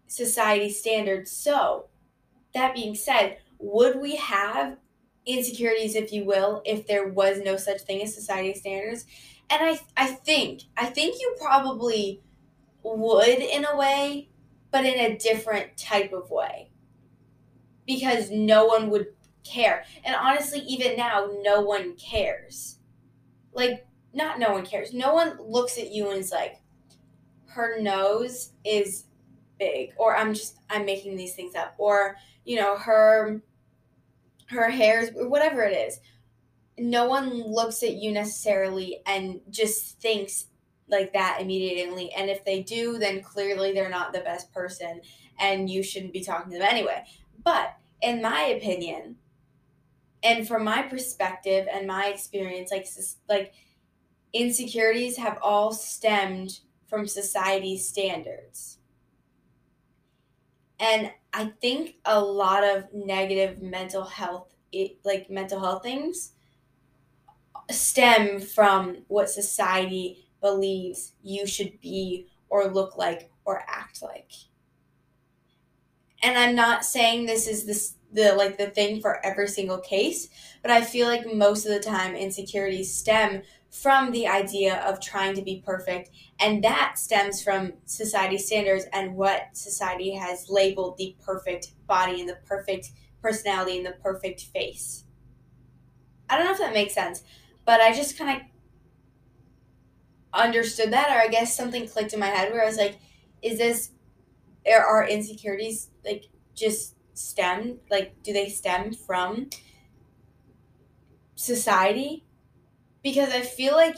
society 0.08 0.70
standards. 0.70 1.32
So, 1.32 1.86
that 2.54 2.74
being 2.74 2.96
said, 2.96 3.38
would 3.60 4.02
we 4.02 4.16
have 4.16 4.78
insecurities, 5.26 5.96
if 5.96 6.12
you 6.12 6.26
will, 6.26 6.62
if 6.66 6.88
there 6.88 7.08
was 7.08 7.40
no 7.40 7.58
such 7.58 7.82
thing 7.82 8.02
as 8.02 8.14
society 8.14 8.54
standards? 8.54 9.06
And 9.50 9.62
I, 9.64 9.80
I 9.96 10.08
think, 10.08 10.64
I 10.76 10.88
think 10.88 11.22
you 11.22 11.36
probably 11.40 12.22
would 12.84 13.40
in 13.40 13.66
a 13.66 13.78
way, 13.78 14.30
but 14.72 14.86
in 14.86 15.00
a 15.00 15.18
different 15.18 15.78
type 15.78 16.12
of 16.12 16.32
way. 16.32 16.72
Because 17.86 18.32
no 18.32 18.66
one 18.66 18.90
would 18.90 19.08
care. 19.44 19.86
And 20.04 20.16
honestly, 20.16 20.60
even 20.62 20.98
now, 20.98 21.30
no 21.44 21.62
one 21.62 21.96
cares. 21.96 22.80
Like, 23.54 23.86
not 24.14 24.40
no 24.40 24.54
one 24.54 24.66
cares. 24.66 24.94
No 24.94 25.14
one 25.14 25.38
looks 25.40 25.78
at 25.78 25.92
you 25.92 26.10
and 26.10 26.20
is 26.20 26.32
like, 26.32 26.61
her 27.54 27.80
nose 27.82 28.52
is 28.66 29.06
big 29.60 29.94
or 29.98 30.16
i'm 30.16 30.34
just 30.34 30.58
i'm 30.70 30.86
making 30.86 31.16
these 31.16 31.36
things 31.36 31.56
up 31.56 31.76
or 31.78 32.16
you 32.46 32.56
know 32.56 32.76
her 32.76 33.42
her 34.52 34.70
hairs 34.70 35.10
whatever 35.16 35.64
it 35.64 35.76
is. 35.76 36.00
No 36.78 37.06
one 37.06 37.30
looks 37.30 37.84
at 37.84 37.94
you 37.94 38.12
necessarily 38.12 39.02
and 39.06 39.42
just 39.50 40.00
thinks 40.00 40.48
like 40.90 41.14
that 41.14 41.40
immediately 41.40 42.12
and 42.12 42.30
if 42.30 42.44
they 42.44 42.62
do 42.62 42.98
then 42.98 43.22
clearly 43.22 43.72
they're 43.72 43.90
not 43.90 44.12
the 44.12 44.20
best 44.20 44.52
person 44.54 45.02
and 45.40 45.70
you 45.70 45.82
shouldn't 45.82 46.14
be 46.14 46.24
talking 46.24 46.52
to 46.52 46.60
them 46.60 46.68
anyway. 46.70 47.04
But 47.44 47.76
in 48.02 48.22
my 48.22 48.42
opinion 48.42 49.16
and 50.24 50.48
from 50.48 50.64
my 50.64 50.82
perspective 50.84 51.68
and 51.72 51.88
my 51.88 52.08
experience 52.08 52.72
like 52.72 52.88
like 53.30 53.54
insecurities 54.34 55.18
have 55.18 55.38
all 55.42 55.72
stemmed 55.72 56.60
from 56.92 57.08
society's 57.08 57.88
standards 57.88 58.80
And 60.80 61.12
I 61.34 61.46
think 61.62 61.96
a 62.06 62.20
lot 62.20 62.64
of 62.64 62.94
negative 62.94 63.62
mental 63.62 64.04
health, 64.04 64.54
like 65.06 65.30
mental 65.30 65.60
health 65.60 65.84
things, 65.84 66.34
stem 67.70 68.40
from 68.40 69.04
what 69.08 69.30
society 69.30 70.28
believes 70.42 71.14
you 71.24 71.46
should 71.48 71.80
be 71.82 72.28
or 72.50 72.68
look 72.68 72.98
like 72.98 73.32
or 73.46 73.64
act 73.68 74.02
like. 74.02 74.32
And 76.24 76.38
I'm 76.38 76.56
not 76.56 76.86
saying 76.86 77.26
this 77.26 77.48
is 77.48 77.66
this 77.66 77.96
the 78.14 78.34
like 78.36 78.58
the 78.58 78.70
thing 78.70 79.02
for 79.02 79.26
every 79.26 79.48
single 79.48 79.80
case, 79.80 80.28
but 80.62 80.70
I 80.72 80.82
feel 80.82 81.08
like 81.08 81.34
most 81.34 81.66
of 81.66 81.72
the 81.72 81.80
time 81.80 82.16
insecurities 82.16 82.94
stem 82.94 83.42
from 83.72 84.12
the 84.12 84.28
idea 84.28 84.76
of 84.82 85.00
trying 85.00 85.34
to 85.34 85.42
be 85.42 85.64
perfect 85.66 86.10
and 86.40 86.62
that 86.64 86.98
stems 86.98 87.42
from 87.42 87.72
society 87.86 88.38
standards 88.38 88.86
and 88.92 89.16
what 89.16 89.44
society 89.54 90.14
has 90.14 90.50
labeled 90.50 90.98
the 90.98 91.16
perfect 91.24 91.72
body 91.88 92.20
and 92.20 92.28
the 92.28 92.38
perfect 92.46 92.92
personality 93.22 93.78
and 93.78 93.86
the 93.86 93.96
perfect 94.04 94.42
face. 94.42 95.06
I 96.30 96.38
don't 96.38 96.46
know 96.46 96.52
if 96.52 96.58
that 96.58 96.74
makes 96.74 96.94
sense, 96.94 97.24
but 97.66 97.80
I 97.80 97.94
just 97.94 98.18
kind 98.18 98.42
of 98.42 98.48
understood 100.34 100.92
that, 100.92 101.10
or 101.10 101.22
I 101.22 101.28
guess 101.28 101.56
something 101.56 101.88
clicked 101.88 102.14
in 102.14 102.20
my 102.20 102.28
head 102.28 102.52
where 102.52 102.64
I 102.64 102.68
was 102.68 102.78
like, 102.78 103.00
is 103.42 103.58
this, 103.58 103.92
are 104.68 104.86
our 104.86 105.08
insecurities 105.08 105.90
like 106.04 106.26
just 106.56 106.96
stem, 107.14 107.80
like, 107.90 108.22
do 108.24 108.34
they 108.34 108.50
stem 108.50 108.94
from 108.94 109.50
society? 111.36 112.26
Because 113.04 113.30
I 113.32 113.42
feel 113.42 113.74
like 113.74 113.98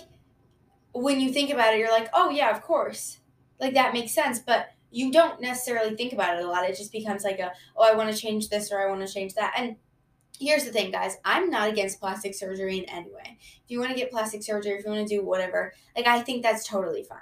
when 0.94 1.20
you 1.20 1.32
think 1.32 1.52
about 1.52 1.74
it, 1.74 1.80
you're 1.80 1.92
like, 1.92 2.10
oh, 2.14 2.30
yeah, 2.30 2.50
of 2.52 2.62
course. 2.62 3.20
Like, 3.60 3.74
that 3.74 3.94
makes 3.94 4.14
sense. 4.14 4.40
But 4.40 4.70
you 4.92 5.12
don't 5.12 5.42
necessarily 5.42 5.96
think 5.96 6.14
about 6.14 6.38
it 6.38 6.46
a 6.46 6.48
lot. 6.48 6.70
It 6.70 6.78
just 6.78 6.92
becomes 6.92 7.24
like 7.24 7.40
a, 7.40 7.52
oh, 7.76 7.84
I 7.84 7.96
want 7.96 8.14
to 8.14 8.18
change 8.18 8.50
this 8.50 8.72
or 8.72 8.80
I 8.80 8.90
want 8.90 9.06
to 9.06 9.12
change 9.12 9.34
that. 9.34 9.54
And 9.58 9.76
here's 10.40 10.66
the 10.66 10.72
thing, 10.72 10.92
guys. 10.92 11.18
I'm 11.26 11.50
not 11.50 11.70
against 11.70 12.00
plastic 12.00 12.36
surgery 12.36 12.78
in 12.78 12.86
any 12.86 13.12
way. 13.12 13.38
If 13.64 13.72
you 13.72 13.80
want 13.80 13.92
to 13.92 13.98
get 13.98 14.12
plastic 14.12 14.44
surgery, 14.44 14.74
if 14.74 14.86
you 14.86 14.92
want 14.92 15.08
to 15.08 15.16
do 15.16 15.26
whatever, 15.26 15.74
like 15.96 16.08
I 16.08 16.22
think 16.22 16.44
that's 16.44 16.68
totally 16.68 17.04
fine. 17.04 17.20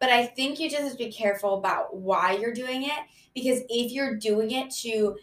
But 0.00 0.10
I 0.10 0.26
think 0.26 0.58
you 0.58 0.70
just 0.70 0.82
have 0.82 0.92
to 0.92 0.98
be 0.98 1.12
careful 1.12 1.58
about 1.58 1.94
why 1.96 2.32
you're 2.32 2.54
doing 2.54 2.84
it 2.84 2.98
because 3.34 3.60
if 3.68 3.92
you're 3.92 4.16
doing 4.16 4.50
it 4.50 4.70
to, 4.82 5.16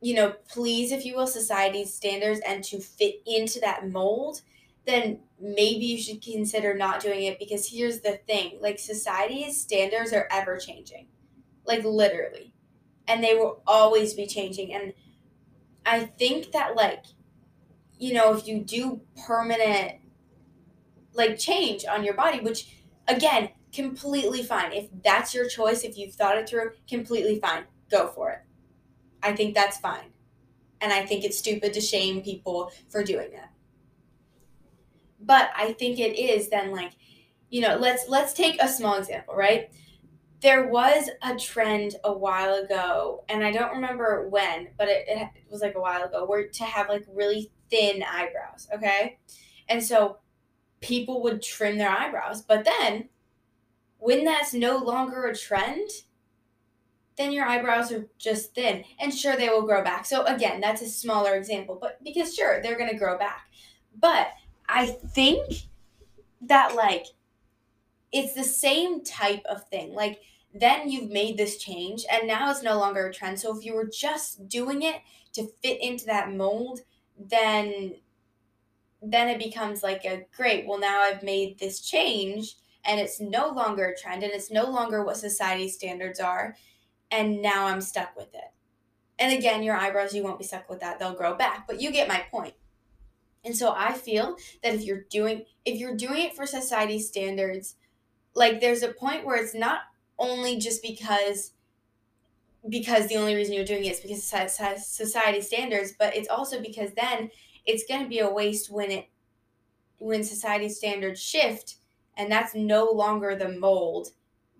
you 0.00 0.14
know, 0.14 0.34
please, 0.48 0.90
if 0.90 1.04
you 1.04 1.14
will, 1.14 1.26
society's 1.26 1.92
standards 1.92 2.40
and 2.46 2.64
to 2.64 2.80
fit 2.80 3.16
into 3.26 3.60
that 3.60 3.88
mold, 3.88 4.40
then 4.86 5.20
maybe 5.40 5.84
you 5.86 5.98
should 5.98 6.22
consider 6.22 6.74
not 6.74 7.00
doing 7.00 7.24
it 7.24 7.38
because 7.38 7.68
here's 7.70 8.00
the 8.00 8.20
thing 8.26 8.58
like 8.60 8.78
society's 8.78 9.60
standards 9.60 10.12
are 10.12 10.28
ever 10.30 10.58
changing, 10.58 11.08
like 11.66 11.84
literally, 11.84 12.52
and 13.08 13.22
they 13.24 13.34
will 13.34 13.62
always 13.66 14.14
be 14.14 14.26
changing. 14.26 14.74
And 14.74 14.94
I 15.86 16.04
think 16.04 16.52
that 16.52 16.76
like 16.76 17.04
you 17.98 18.12
know 18.14 18.34
if 18.36 18.46
you 18.46 18.60
do 18.60 19.00
permanent 19.26 19.96
like 21.14 21.38
change 21.38 21.84
on 21.86 22.04
your 22.04 22.14
body 22.14 22.40
which 22.40 22.76
again 23.08 23.50
completely 23.72 24.42
fine 24.42 24.72
if 24.72 24.88
that's 25.02 25.34
your 25.34 25.48
choice 25.48 25.82
if 25.82 25.96
you've 25.96 26.14
thought 26.14 26.36
it 26.36 26.48
through 26.48 26.70
completely 26.88 27.38
fine 27.40 27.64
go 27.90 28.08
for 28.08 28.30
it 28.30 28.40
I 29.22 29.34
think 29.36 29.54
that's 29.54 29.78
fine 29.78 30.12
and 30.80 30.92
I 30.92 31.06
think 31.06 31.24
it's 31.24 31.38
stupid 31.38 31.74
to 31.74 31.82
shame 31.82 32.22
people 32.22 32.72
for 32.90 33.04
doing 33.04 33.32
that 33.32 33.52
but 35.26 35.50
I 35.54 35.72
think 35.72 35.98
it 35.98 36.18
is 36.18 36.48
then 36.48 36.72
like 36.72 36.92
you 37.50 37.60
know 37.60 37.76
let's 37.76 38.08
let's 38.08 38.32
take 38.32 38.62
a 38.62 38.68
small 38.68 38.94
example 38.94 39.34
right 39.34 39.70
there 40.40 40.68
was 40.68 41.08
a 41.22 41.34
trend 41.36 41.96
a 42.04 42.12
while 42.12 42.54
ago, 42.54 43.24
and 43.28 43.44
I 43.44 43.52
don't 43.52 43.72
remember 43.72 44.28
when, 44.28 44.68
but 44.76 44.88
it, 44.88 45.06
it 45.08 45.28
was 45.50 45.62
like 45.62 45.74
a 45.74 45.80
while 45.80 46.04
ago, 46.04 46.24
where 46.26 46.48
to 46.48 46.64
have 46.64 46.88
like 46.88 47.04
really 47.12 47.50
thin 47.70 48.02
eyebrows, 48.02 48.68
okay? 48.74 49.18
And 49.68 49.82
so 49.82 50.18
people 50.80 51.22
would 51.22 51.42
trim 51.42 51.78
their 51.78 51.90
eyebrows. 51.90 52.42
But 52.42 52.64
then 52.64 53.08
when 53.98 54.24
that's 54.24 54.52
no 54.52 54.76
longer 54.76 55.26
a 55.26 55.34
trend, 55.34 55.88
then 57.16 57.32
your 57.32 57.46
eyebrows 57.46 57.90
are 57.90 58.06
just 58.18 58.54
thin. 58.54 58.84
And 59.00 59.12
sure, 59.12 59.36
they 59.36 59.48
will 59.48 59.66
grow 59.66 59.82
back. 59.82 60.04
So 60.04 60.24
again, 60.26 60.60
that's 60.60 60.82
a 60.82 60.88
smaller 60.88 61.34
example, 61.34 61.78
but 61.80 61.98
because 62.04 62.34
sure, 62.34 62.60
they're 62.62 62.78
going 62.78 62.90
to 62.90 62.96
grow 62.96 63.18
back. 63.18 63.46
But 63.98 64.28
I 64.68 64.86
think 64.86 65.66
that 66.42 66.74
like 66.74 67.06
it's 68.12 68.34
the 68.34 68.44
same 68.44 69.04
type 69.04 69.42
of 69.48 69.68
thing. 69.68 69.94
Like 69.94 70.20
then 70.54 70.90
you've 70.90 71.10
made 71.10 71.36
this 71.36 71.58
change 71.58 72.04
and 72.10 72.26
now 72.26 72.50
it's 72.50 72.62
no 72.62 72.78
longer 72.78 73.06
a 73.06 73.12
trend. 73.12 73.38
So 73.38 73.56
if 73.56 73.64
you 73.64 73.74
were 73.74 73.88
just 73.92 74.48
doing 74.48 74.82
it 74.82 74.96
to 75.34 75.48
fit 75.62 75.80
into 75.82 76.06
that 76.06 76.32
mold, 76.32 76.80
then 77.18 77.96
then 79.02 79.28
it 79.28 79.38
becomes 79.38 79.82
like 79.82 80.04
a 80.04 80.26
great, 80.34 80.66
well 80.66 80.78
now 80.78 81.00
I've 81.00 81.22
made 81.22 81.58
this 81.58 81.80
change 81.80 82.56
and 82.84 82.98
it's 82.98 83.20
no 83.20 83.50
longer 83.50 83.86
a 83.86 83.96
trend 83.96 84.22
and 84.22 84.32
it's 84.32 84.50
no 84.50 84.70
longer 84.70 85.04
what 85.04 85.16
society 85.16 85.68
standards 85.68 86.18
are 86.18 86.56
and 87.10 87.42
now 87.42 87.66
I'm 87.66 87.80
stuck 87.80 88.16
with 88.16 88.34
it. 88.34 88.52
And 89.18 89.32
again, 89.32 89.62
your 89.62 89.76
eyebrows 89.76 90.14
you 90.14 90.22
won't 90.22 90.38
be 90.38 90.44
stuck 90.44 90.68
with 90.68 90.80
that. 90.80 90.98
They'll 90.98 91.14
grow 91.14 91.34
back, 91.34 91.66
but 91.66 91.80
you 91.80 91.90
get 91.92 92.08
my 92.08 92.24
point. 92.30 92.54
And 93.46 93.56
so 93.56 93.72
I 93.74 93.92
feel 93.94 94.36
that 94.62 94.74
if 94.74 94.82
you're 94.82 95.04
doing 95.08 95.46
if 95.64 95.78
you're 95.78 95.96
doing 95.96 96.26
it 96.26 96.34
for 96.34 96.46
society 96.46 96.98
standards, 96.98 97.76
like 98.34 98.60
there's 98.60 98.82
a 98.82 98.92
point 98.92 99.24
where 99.24 99.36
it's 99.36 99.54
not 99.54 99.82
only 100.18 100.58
just 100.58 100.82
because 100.82 101.52
because 102.68 103.06
the 103.06 103.16
only 103.16 103.36
reason 103.36 103.54
you're 103.54 103.64
doing 103.64 103.84
it 103.84 103.92
is 103.92 104.00
because 104.00 104.24
society 104.84 105.40
standards, 105.40 105.94
but 105.96 106.16
it's 106.16 106.28
also 106.28 106.60
because 106.60 106.92
then 106.94 107.30
it's 107.64 107.86
going 107.86 108.02
to 108.02 108.08
be 108.08 108.18
a 108.18 108.28
waste 108.28 108.68
when 108.68 108.90
it 108.90 109.08
when 109.98 110.24
society 110.24 110.68
standards 110.68 111.22
shift 111.22 111.76
and 112.16 112.30
that's 112.30 112.54
no 112.54 112.90
longer 112.90 113.36
the 113.36 113.48
mold 113.48 114.08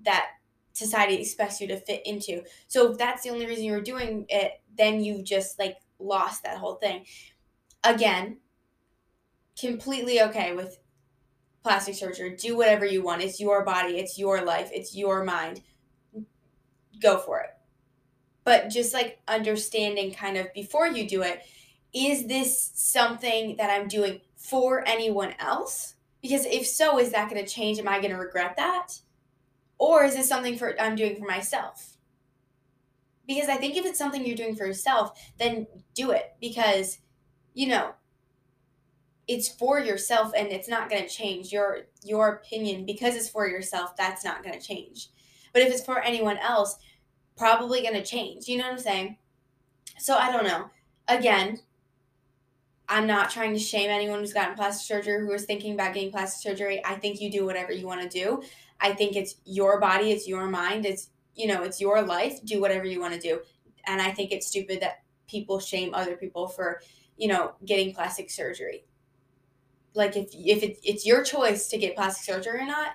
that 0.03 0.29
society 0.75 1.15
expects 1.17 1.61
you 1.61 1.67
to 1.67 1.77
fit 1.77 2.07
into. 2.07 2.45
So 2.69 2.93
if 2.93 2.99
that's 2.99 3.25
the 3.25 3.31
only 3.31 3.47
reason 3.47 3.65
you're 3.65 3.81
doing 3.81 4.27
it, 4.29 4.63
then 4.79 5.03
you've 5.03 5.25
just 5.25 5.59
like 5.59 5.79
lost 5.99 6.45
that 6.45 6.59
whole 6.59 6.77
thing. 6.77 7.05
Again, 7.83 8.39
completely 9.59 10.21
okay 10.23 10.55
with 10.55 10.79
plastic 11.63 11.95
surgery. 11.95 12.37
Do 12.37 12.57
whatever 12.57 12.85
you 12.85 13.03
want. 13.03 13.23
It's 13.23 13.41
your 13.41 13.65
body, 13.65 13.99
it's 13.99 14.19
your 14.19 14.45
life, 14.45 14.71
it's 14.73 14.97
your 14.97 15.25
mind. 15.25 15.63
Go 17.01 17.19
for 17.19 17.41
it. 17.41 17.51
But 18.45 18.69
just 18.69 18.95
like 18.95 19.19
understanding 19.27 20.15
kind 20.15 20.37
of 20.37 20.53
before 20.55 20.87
you 20.87 21.09
do 21.09 21.23
it, 21.23 21.43
is 21.93 22.27
this 22.27 22.71
something 22.75 23.57
that 23.57 23.71
I'm 23.71 23.89
doing 23.89 24.21
for 24.37 24.87
anyone 24.87 25.35
else? 25.41 25.95
Because 26.23 26.45
if 26.47 26.67
so, 26.67 26.99
is 26.99 27.13
that 27.13 27.29
going 27.29 27.45
to 27.45 27.51
change? 27.51 27.79
Am 27.79 27.89
I 27.89 28.01
going 28.01 28.13
to 28.13 28.19
regret 28.19 28.57
that? 28.57 28.93
Or 29.79 30.05
is 30.05 30.15
this 30.15 30.29
something 30.29 30.57
for 30.57 30.81
I'm 30.81 30.95
doing 30.97 31.17
for 31.17 31.27
myself? 31.27 31.97
Because 33.27 33.49
I 33.49 33.57
think 33.57 33.77
if 33.77 33.85
it's 33.85 33.99
something 33.99 34.25
you're 34.25 34.37
doing 34.37 34.55
for 34.55 34.67
yourself, 34.67 35.19
then 35.39 35.67
do 35.95 36.13
it 36.13 36.37
because 36.41 36.99
you 37.57 37.67
know, 37.67 37.93
it's 39.29 39.49
for 39.49 39.81
yourself 39.81 40.33
and 40.37 40.49
it's 40.49 40.69
not 40.69 40.89
going 40.89 41.03
to 41.03 41.09
change. 41.09 41.53
Your 41.53 41.87
your 42.05 42.29
opinion 42.29 42.87
because 42.87 43.17
it's 43.17 43.29
for 43.29 43.49
yourself 43.49 43.97
that's 43.97 44.25
not 44.25 44.43
going 44.43 44.59
to 44.59 44.65
change. 44.65 45.09
But 45.53 45.63
if 45.63 45.73
it's 45.73 45.85
for 45.85 46.01
anyone 46.01 46.39
else 46.39 46.77
probably 47.37 47.83
going 47.83 47.95
to 47.95 48.05
change 48.05 48.49
you 48.49 48.57
know 48.57 48.65
what 48.65 48.73
i'm 48.73 48.79
saying? 48.79 49.17
So 49.99 50.17
i 50.17 50.31
don't 50.31 50.45
know. 50.45 50.71
Again 51.09 51.59
i'm 52.89 53.07
not 53.07 53.31
trying 53.31 53.53
to 53.53 53.59
shame 53.59 53.91
anyone 53.91 54.21
who's 54.21 54.33
gotten 54.33 54.55
plastic 54.55 54.87
surgery 54.87 55.21
who 55.21 55.33
is 55.33 55.45
thinking 55.45 55.75
about 55.75 55.93
getting 55.95 56.13
plastic 56.13 56.41
surgery. 56.41 56.81
I 56.85 56.95
think 56.95 57.21
you 57.21 57.31
do 57.31 57.45
whatever 57.45 57.73
you 57.73 57.87
want 57.87 58.03
to 58.03 58.09
do. 58.09 58.43
I 58.81 58.93
think 58.93 59.17
it's 59.17 59.37
your 59.45 59.81
body 59.81 60.13
it's 60.13 60.29
your 60.29 60.47
mind 60.47 60.87
it's 60.87 61.11
you 61.35 61.49
know 61.49 61.63
it's 61.63 61.81
your 61.81 62.03
life. 62.03 62.45
Do 62.45 62.61
whatever 62.61 62.85
you 62.85 63.01
want 63.01 63.15
to 63.15 63.21
do. 63.21 63.41
And 63.89 64.01
i 64.01 64.13
think 64.13 64.31
it's 64.31 64.47
stupid 64.47 64.81
that 64.83 65.03
people 65.29 65.59
shame 65.59 65.93
other 65.95 66.17
people 66.17 66.47
for 66.47 66.81
you 67.17 67.27
know 67.27 67.55
getting 67.65 67.93
plastic 67.93 68.31
surgery 68.31 68.85
like 69.97 70.17
if 70.17 70.29
if 70.33 70.63
it, 70.63 70.79
it's 70.85 71.07
your 71.07 71.23
choice 71.25 71.69
to 71.69 71.79
get 71.79 71.97
plastic 71.97 72.25
surgery 72.25 72.61
or 72.61 72.67
not 72.67 72.93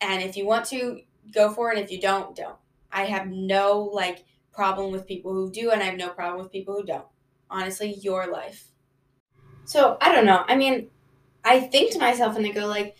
and 0.00 0.22
if 0.22 0.36
you 0.36 0.46
want 0.46 0.66
to 0.66 1.00
go 1.32 1.50
for 1.52 1.72
it. 1.72 1.78
If 1.78 1.90
you 1.90 2.00
don't 2.00 2.36
don't. 2.36 2.56
I 2.92 3.04
have 3.06 3.28
no 3.28 3.80
like 3.92 4.24
problem 4.52 4.92
with 4.92 5.06
people 5.06 5.32
who 5.32 5.50
do 5.50 5.70
and 5.70 5.82
i 5.82 5.86
have 5.86 5.96
no 5.96 6.10
problem 6.10 6.42
with 6.42 6.52
people 6.52 6.74
who 6.76 6.84
don't. 6.84 7.06
Honestly 7.50 7.94
your 7.94 8.30
life. 8.30 8.68
So 9.64 9.96
i 10.00 10.12
don't 10.12 10.26
know. 10.26 10.44
I 10.46 10.56
mean 10.56 10.88
i 11.44 11.60
think 11.60 11.92
to 11.92 11.98
myself 12.00 12.36
and 12.36 12.46
i 12.46 12.50
go 12.52 12.66
like 12.66 12.96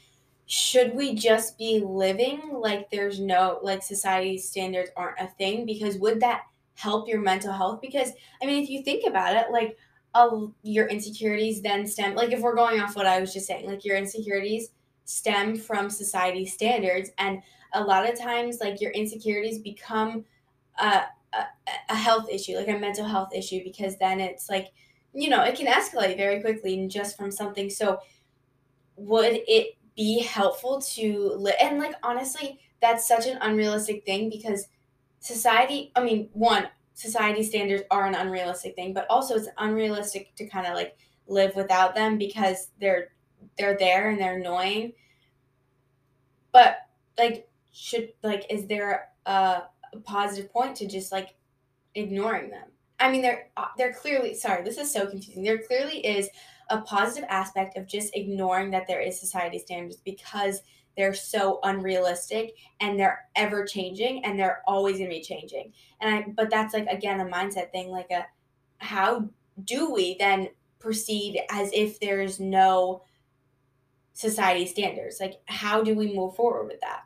should 0.46 0.94
we 0.94 1.14
just 1.14 1.58
be 1.58 1.80
living 1.84 2.40
like 2.52 2.90
there's 2.90 3.20
no 3.20 3.60
like 3.62 3.82
society 3.82 4.38
standards 4.38 4.90
aren't 4.96 5.20
a 5.20 5.28
thing? 5.28 5.66
Because 5.66 5.96
would 5.98 6.20
that 6.20 6.42
help 6.74 7.08
your 7.08 7.20
mental 7.20 7.52
health? 7.52 7.80
Because 7.82 8.12
i 8.42 8.46
mean 8.46 8.62
if 8.62 8.70
you 8.70 8.82
think 8.84 9.06
about 9.08 9.36
it 9.36 9.50
like 9.52 9.76
of 10.14 10.52
your 10.62 10.86
insecurities 10.88 11.62
then 11.62 11.86
stem 11.86 12.14
like 12.14 12.32
if 12.32 12.40
we're 12.40 12.54
going 12.54 12.80
off 12.80 12.96
what 12.96 13.06
I 13.06 13.20
was 13.20 13.32
just 13.32 13.46
saying, 13.46 13.66
like 13.66 13.84
your 13.84 13.96
insecurities 13.96 14.70
stem 15.04 15.56
from 15.56 15.90
society 15.90 16.46
standards 16.46 17.10
and 17.18 17.42
a 17.74 17.82
lot 17.82 18.08
of 18.08 18.18
times 18.18 18.58
like 18.60 18.80
your 18.80 18.90
insecurities 18.92 19.58
become 19.58 20.24
uh 20.78 21.02
a, 21.32 21.44
a 21.90 21.96
health 21.96 22.28
issue, 22.30 22.56
like 22.56 22.68
a 22.68 22.78
mental 22.78 23.06
health 23.06 23.30
issue, 23.34 23.62
because 23.64 23.96
then 23.98 24.20
it's 24.20 24.48
like, 24.48 24.72
you 25.14 25.28
know, 25.28 25.42
it 25.42 25.54
can 25.54 25.66
escalate 25.66 26.16
very 26.16 26.40
quickly 26.40 26.78
and 26.78 26.90
just 26.90 27.16
from 27.16 27.30
something. 27.30 27.70
So, 27.70 28.00
would 28.96 29.40
it 29.46 29.76
be 29.96 30.20
helpful 30.20 30.80
to 30.80 31.34
live? 31.36 31.54
And, 31.60 31.78
like, 31.78 31.94
honestly, 32.02 32.60
that's 32.80 33.06
such 33.06 33.26
an 33.26 33.38
unrealistic 33.40 34.04
thing 34.04 34.30
because 34.30 34.68
society, 35.20 35.92
I 35.94 36.02
mean, 36.02 36.28
one, 36.32 36.68
society 36.94 37.42
standards 37.42 37.82
are 37.90 38.06
an 38.06 38.14
unrealistic 38.14 38.74
thing, 38.74 38.92
but 38.92 39.06
also 39.08 39.34
it's 39.36 39.48
unrealistic 39.58 40.34
to 40.36 40.46
kind 40.46 40.66
of 40.66 40.74
like 40.74 40.96
live 41.26 41.54
without 41.56 41.94
them 41.94 42.18
because 42.18 42.68
they're 42.80 43.08
they're 43.58 43.76
there 43.78 44.10
and 44.10 44.20
they're 44.20 44.38
annoying. 44.38 44.92
But 46.52 46.76
like 47.18 47.48
should 47.72 48.12
like 48.22 48.46
is 48.50 48.66
there 48.66 49.08
a, 49.26 49.62
a 49.92 49.98
positive 50.04 50.52
point 50.52 50.76
to 50.76 50.86
just 50.86 51.12
like 51.12 51.34
ignoring 51.94 52.50
them? 52.50 52.68
I 53.00 53.10
mean, 53.10 53.22
there 53.22 53.48
uh, 53.56 53.66
there 53.76 53.92
clearly 53.92 54.34
sorry, 54.34 54.62
this 54.62 54.78
is 54.78 54.92
so 54.92 55.06
confusing. 55.06 55.42
There 55.42 55.58
clearly 55.58 56.06
is 56.06 56.28
a 56.70 56.80
positive 56.82 57.28
aspect 57.28 57.76
of 57.76 57.86
just 57.86 58.14
ignoring 58.14 58.70
that 58.70 58.86
there 58.86 59.00
is 59.00 59.18
society 59.18 59.58
standards 59.58 59.96
because 59.96 60.62
they're 60.96 61.14
so 61.14 61.58
unrealistic 61.62 62.54
and 62.80 62.98
they're 62.98 63.26
ever 63.34 63.64
changing 63.64 64.24
and 64.24 64.38
they're 64.38 64.62
always 64.66 64.98
going 64.98 65.10
to 65.10 65.16
be 65.16 65.22
changing. 65.22 65.72
And 66.00 66.14
I 66.14 66.26
but 66.36 66.50
that's 66.50 66.74
like 66.74 66.86
again 66.86 67.20
a 67.20 67.24
mindset 67.24 67.70
thing 67.72 67.90
like 67.90 68.10
a 68.10 68.26
how 68.78 69.28
do 69.62 69.92
we 69.92 70.16
then 70.18 70.48
proceed 70.78 71.40
as 71.50 71.70
if 71.72 72.00
there's 72.00 72.40
no 72.40 73.02
society 74.12 74.66
standards? 74.66 75.18
Like 75.20 75.40
how 75.46 75.82
do 75.82 75.94
we 75.94 76.14
move 76.14 76.36
forward 76.36 76.66
with 76.66 76.80
that? 76.80 77.04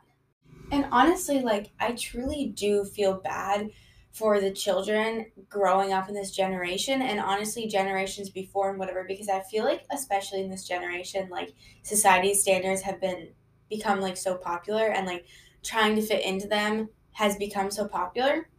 And 0.71 0.85
honestly, 0.91 1.39
like 1.39 1.71
I 1.79 1.93
truly 1.93 2.47
do 2.55 2.83
feel 2.83 3.13
bad 3.13 3.69
for 4.11 4.41
the 4.41 4.51
children 4.51 5.27
growing 5.47 5.93
up 5.93 6.09
in 6.09 6.15
this 6.15 6.31
generation 6.31 7.03
and 7.03 7.19
honestly 7.19 7.67
generations 7.67 8.31
before 8.31 8.71
and 8.71 8.79
whatever 8.79 9.05
because 9.07 9.29
I 9.29 9.41
feel 9.41 9.63
like 9.63 9.85
especially 9.91 10.41
in 10.41 10.49
this 10.49 10.67
generation 10.67 11.29
like 11.29 11.53
society 11.83 12.33
standards 12.33 12.81
have 12.81 12.99
been 12.99 13.27
become 13.69 13.99
like 14.01 14.17
so 14.17 14.35
popular 14.35 14.87
and 14.87 15.05
like 15.05 15.25
trying 15.63 15.95
to 15.95 16.01
fit 16.01 16.23
into 16.23 16.47
them 16.47 16.89
has 17.13 17.35
become 17.37 17.71
so 17.71 17.87
popular. 17.87 18.49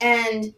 And 0.00 0.54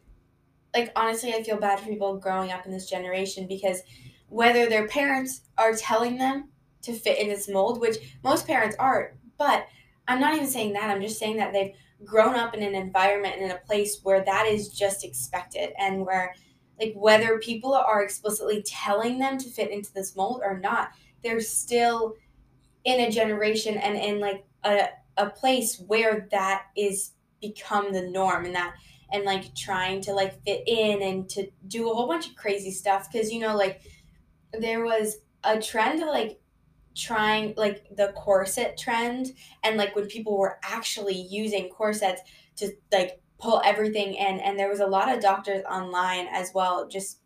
like 0.75 0.93
honestly, 0.97 1.33
I 1.33 1.43
feel 1.43 1.59
bad 1.59 1.81
for 1.81 1.87
people 1.87 2.19
growing 2.19 2.53
up 2.53 2.67
in 2.67 2.73
this 2.73 2.89
generation 2.89 3.47
because 3.47 3.83
whether 4.29 4.69
their 4.69 4.87
parents 4.87 5.43
are 5.59 5.75
telling 5.75 6.19
them 6.19 6.49
to 6.83 6.93
fit 6.93 7.19
in 7.19 7.29
this 7.29 7.49
mold, 7.49 7.81
which 7.81 7.97
most 8.23 8.47
parents 8.47 8.77
are, 8.79 9.15
but 9.39 9.67
I'm 10.09 10.21
not 10.21 10.35
even 10.35 10.47
saying 10.47 10.73
that. 10.75 10.91
I'm 10.91 11.03
just 11.03 11.19
saying 11.19 11.37
that 11.37 11.53
they've 11.53 11.75
grown 12.05 12.35
up 12.35 12.55
in 12.55 12.63
an 12.63 12.75
environment 12.75 13.37
and 13.37 13.45
in 13.45 13.51
a 13.51 13.67
place 13.67 14.01
where 14.03 14.25
that 14.25 14.47
is 14.47 14.71
just 14.71 15.05
expected 15.05 15.71
and 15.79 16.05
where 16.07 16.35
like 16.81 16.95
whether 16.97 17.39
people 17.39 17.75
are 17.75 18.03
explicitly 18.03 18.63
telling 18.63 19.19
them 19.19 19.37
to 19.39 19.51
fit 19.51 19.71
into 19.71 19.93
this 19.93 20.17
mold 20.17 20.41
or 20.43 20.59
not, 20.59 20.91
they're 21.23 21.41
still 21.41 22.15
in 22.85 23.01
a 23.01 23.11
generation 23.11 23.77
and 23.77 23.97
in 23.97 24.21
like 24.21 24.45
a, 24.65 24.89
a 25.17 25.31
place 25.31 25.81
where 25.87 26.29
that 26.31 26.67
is 26.77 27.13
become 27.41 27.93
the 27.93 28.09
norm 28.09 28.45
and 28.45 28.55
that 28.55 28.75
and 29.13 29.25
like 29.25 29.55
trying 29.55 30.01
to 30.03 30.13
like 30.13 30.43
fit 30.45 30.63
in 30.67 31.03
and 31.03 31.29
to 31.29 31.51
do 31.67 31.91
a 31.91 31.95
whole 31.95 32.07
bunch 32.07 32.29
of 32.29 32.37
crazy 32.37 32.71
stuff. 32.71 33.11
Because 33.11 33.33
you 33.33 33.41
know 33.41 33.57
like 33.57 33.83
there 34.59 34.85
was 34.85 35.19
a 35.45 35.61
trend 35.61 36.03
of 36.03 36.09
like 36.09 36.41
trying 36.95 37.55
like 37.57 37.87
the 37.97 38.13
corset 38.17 38.77
trend 38.77 39.33
and 39.63 39.77
like 39.77 39.95
when 39.95 40.07
people 40.07 40.37
were 40.39 40.59
actually 40.63 41.15
using 41.15 41.69
corsets 41.69 42.21
to 42.57 42.73
like 42.93 43.21
pull 43.39 43.61
everything 43.65 44.15
in. 44.15 44.41
And 44.41 44.59
there 44.59 44.69
was 44.69 44.81
a 44.81 44.87
lot 44.87 45.13
of 45.13 45.23
doctors 45.23 45.65
online 45.65 46.27
as 46.31 46.53
well 46.55 46.89
just 46.89 47.21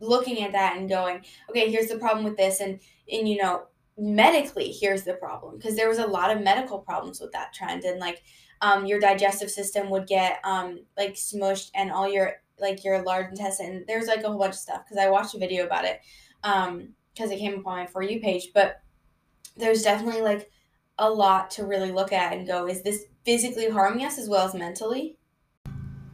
looking 0.00 0.44
at 0.44 0.52
that 0.52 0.76
and 0.76 0.88
going 0.88 1.24
okay 1.50 1.70
here's 1.70 1.88
the 1.88 1.98
problem 1.98 2.24
with 2.24 2.36
this. 2.36 2.60
And 2.60 2.80
and 3.10 3.28
you 3.28 3.36
know 3.42 3.66
medically 3.98 4.70
here's 4.70 5.02
the 5.02 5.14
problem 5.14 5.56
because 5.56 5.76
there 5.76 5.88
was 5.88 5.98
a 5.98 6.06
lot 6.06 6.34
of 6.34 6.42
medical 6.42 6.78
problems 6.78 7.20
with 7.20 7.32
that 7.32 7.52
trend 7.52 7.84
and 7.84 7.98
like 7.98 8.22
um, 8.60 8.86
your 8.86 8.98
digestive 8.98 9.50
system 9.50 9.90
would 9.90 10.06
get 10.06 10.40
um, 10.44 10.80
like 10.96 11.14
smushed 11.14 11.70
and 11.74 11.90
all 11.90 12.10
your 12.10 12.34
like 12.60 12.84
your 12.84 13.02
large 13.02 13.30
intestine 13.30 13.84
there's 13.86 14.06
like 14.06 14.22
a 14.22 14.28
whole 14.28 14.38
bunch 14.38 14.54
of 14.54 14.58
stuff 14.60 14.82
because 14.84 14.98
i 14.98 15.08
watched 15.08 15.34
a 15.34 15.38
video 15.38 15.66
about 15.66 15.84
it 15.84 16.00
because 16.42 16.68
um, 16.68 17.32
it 17.32 17.38
came 17.38 17.58
up 17.58 17.66
on 17.66 17.78
my 17.78 17.86
for 17.86 18.02
you 18.02 18.20
page 18.20 18.48
but 18.54 18.80
there's 19.56 19.82
definitely 19.82 20.22
like 20.22 20.50
a 20.98 21.10
lot 21.10 21.50
to 21.50 21.64
really 21.64 21.92
look 21.92 22.12
at 22.12 22.32
and 22.32 22.46
go 22.46 22.66
is 22.66 22.82
this 22.82 23.04
physically 23.24 23.68
harming 23.68 24.04
us 24.04 24.18
as 24.18 24.28
well 24.28 24.46
as 24.46 24.54
mentally? 24.54 25.16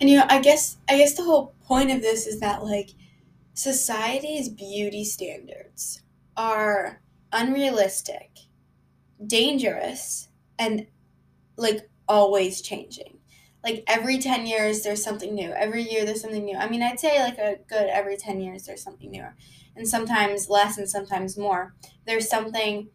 And 0.00 0.10
you 0.10 0.18
know 0.18 0.26
i 0.28 0.40
guess 0.40 0.78
i 0.88 0.96
guess 0.96 1.14
the 1.14 1.22
whole 1.22 1.54
point 1.64 1.90
of 1.90 2.02
this 2.02 2.26
is 2.26 2.40
that 2.40 2.64
like 2.64 2.90
society's 3.54 4.48
beauty 4.48 5.04
standards 5.04 6.02
are 6.36 7.00
unrealistic, 7.34 8.38
dangerous, 9.26 10.28
and 10.58 10.86
like 11.56 11.90
always 12.08 12.62
changing. 12.62 13.18
Like 13.62 13.82
every 13.86 14.18
10 14.18 14.46
years, 14.46 14.82
there's 14.82 15.02
something 15.02 15.34
new. 15.34 15.50
Every 15.50 15.82
year, 15.82 16.04
there's 16.04 16.20
something 16.20 16.44
new. 16.44 16.56
I 16.56 16.68
mean, 16.68 16.82
I'd 16.82 17.00
say 17.00 17.22
like 17.22 17.38
a 17.38 17.56
good 17.66 17.88
every 17.88 18.16
10 18.16 18.40
years, 18.40 18.64
there's 18.64 18.82
something 18.82 19.10
new. 19.10 19.26
And 19.76 19.88
sometimes 19.88 20.48
less 20.48 20.78
and 20.78 20.88
sometimes 20.88 21.36
more. 21.36 21.74
There's 22.06 22.28
something 22.28 22.88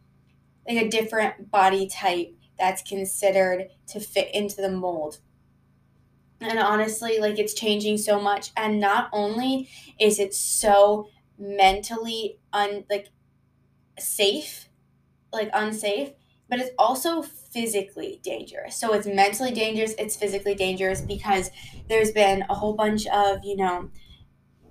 like 0.68 0.78
a 0.78 0.88
different 0.88 1.50
body 1.50 1.88
type 1.88 2.34
that's 2.58 2.82
considered 2.82 3.68
to 3.88 4.00
fit 4.00 4.34
into 4.34 4.56
the 4.56 4.70
mold. 4.70 5.18
And 6.40 6.58
honestly, 6.58 7.18
like 7.18 7.38
it's 7.38 7.52
changing 7.52 7.98
so 7.98 8.20
much. 8.20 8.50
And 8.56 8.80
not 8.80 9.10
only 9.12 9.68
is 9.98 10.18
it 10.18 10.32
so 10.34 11.08
mentally 11.38 12.38
un 12.52 12.84
like 12.90 13.08
safe, 14.00 14.68
like 15.32 15.50
unsafe, 15.52 16.10
but 16.48 16.58
it's 16.58 16.70
also 16.78 17.22
physically 17.22 18.20
dangerous. 18.22 18.76
So 18.76 18.92
it's 18.92 19.06
mentally 19.06 19.52
dangerous, 19.52 19.94
it's 19.98 20.16
physically 20.16 20.54
dangerous 20.54 21.00
because 21.00 21.50
there's 21.88 22.10
been 22.10 22.44
a 22.50 22.54
whole 22.54 22.74
bunch 22.74 23.06
of, 23.06 23.44
you 23.44 23.56
know, 23.56 23.90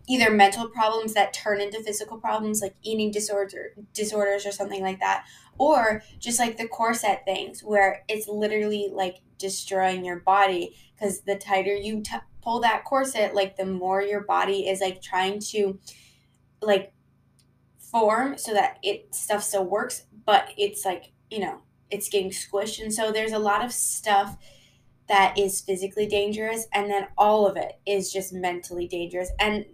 either 0.09 0.31
mental 0.31 0.67
problems 0.67 1.13
that 1.13 1.33
turn 1.33 1.61
into 1.61 1.81
physical 1.83 2.17
problems 2.17 2.61
like 2.61 2.75
eating 2.81 3.11
disorder 3.11 3.73
disorders 3.93 4.45
or 4.45 4.51
something 4.51 4.81
like 4.81 4.99
that 4.99 5.23
or 5.59 6.01
just 6.17 6.39
like 6.39 6.57
the 6.57 6.67
corset 6.67 7.21
things 7.25 7.61
where 7.61 8.03
it's 8.07 8.27
literally 8.27 8.89
like 8.91 9.17
destroying 9.37 10.03
your 10.03 10.19
body 10.19 10.75
because 10.95 11.21
the 11.21 11.35
tighter 11.35 11.75
you 11.75 12.01
t- 12.01 12.15
pull 12.41 12.59
that 12.59 12.83
corset 12.83 13.35
like 13.35 13.55
the 13.55 13.65
more 13.65 14.01
your 14.01 14.21
body 14.21 14.67
is 14.67 14.81
like 14.81 14.99
trying 14.99 15.39
to 15.39 15.79
like 16.61 16.91
form 17.91 18.37
so 18.37 18.53
that 18.53 18.77
it 18.83 19.13
stuff 19.13 19.43
still 19.43 19.65
works, 19.65 20.03
but 20.25 20.49
it's 20.57 20.85
like, 20.85 21.11
you 21.29 21.39
know, 21.39 21.61
it's 21.89 22.09
getting 22.09 22.29
squished. 22.29 22.81
And 22.81 22.93
so 22.93 23.11
there's 23.11 23.31
a 23.31 23.39
lot 23.39 23.63
of 23.63 23.71
stuff 23.71 24.37
that 25.07 25.37
is 25.37 25.61
physically 25.61 26.05
dangerous 26.05 26.67
and 26.71 26.89
then 26.89 27.07
all 27.17 27.47
of 27.47 27.57
it 27.57 27.79
is 27.85 28.13
just 28.13 28.31
mentally 28.31 28.87
dangerous. 28.87 29.31
And 29.39 29.65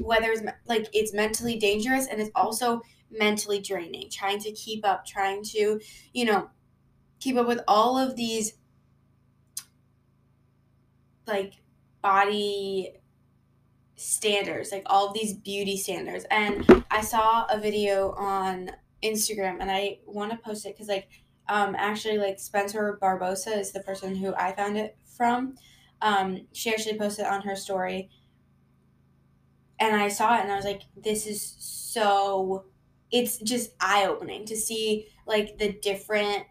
whether 0.00 0.30
it's 0.30 0.42
like 0.66 0.88
it's 0.92 1.14
mentally 1.14 1.56
dangerous 1.56 2.06
and 2.08 2.20
it's 2.20 2.30
also 2.34 2.82
mentally 3.10 3.60
draining, 3.60 4.10
trying 4.10 4.40
to 4.40 4.52
keep 4.52 4.84
up, 4.84 5.06
trying 5.06 5.44
to, 5.44 5.80
you 6.12 6.24
know, 6.24 6.50
keep 7.20 7.36
up 7.36 7.46
with 7.46 7.60
all 7.68 7.96
of 7.96 8.16
these 8.16 8.54
like 11.26 11.54
body 12.02 12.92
standards, 14.02 14.72
like 14.72 14.82
all 14.86 15.12
these 15.12 15.34
beauty 15.34 15.76
standards. 15.76 16.26
And 16.30 16.84
I 16.90 17.00
saw 17.00 17.46
a 17.48 17.58
video 17.58 18.12
on 18.12 18.70
Instagram 19.02 19.58
and 19.60 19.70
I 19.70 19.98
want 20.06 20.30
to 20.32 20.36
post 20.38 20.66
it 20.66 20.74
because, 20.74 20.88
like, 20.88 21.08
um, 21.48 21.74
actually, 21.76 22.18
like, 22.18 22.38
Spencer 22.38 22.98
Barbosa 23.02 23.58
is 23.58 23.72
the 23.72 23.80
person 23.80 24.14
who 24.14 24.34
I 24.34 24.52
found 24.52 24.76
it 24.76 24.96
from. 25.16 25.56
Um, 26.00 26.46
she 26.52 26.70
actually 26.70 26.98
posted 26.98 27.26
on 27.26 27.42
her 27.42 27.56
story. 27.56 28.10
And 29.80 29.96
I 29.96 30.08
saw 30.08 30.36
it 30.36 30.42
and 30.42 30.52
I 30.52 30.56
was 30.56 30.64
like, 30.64 30.82
this 30.96 31.26
is 31.26 31.42
so, 31.58 32.66
it's 33.10 33.38
just 33.38 33.72
eye 33.80 34.06
opening 34.06 34.46
to 34.46 34.56
see, 34.56 35.06
like, 35.26 35.58
the 35.58 35.72
different, 35.72 36.44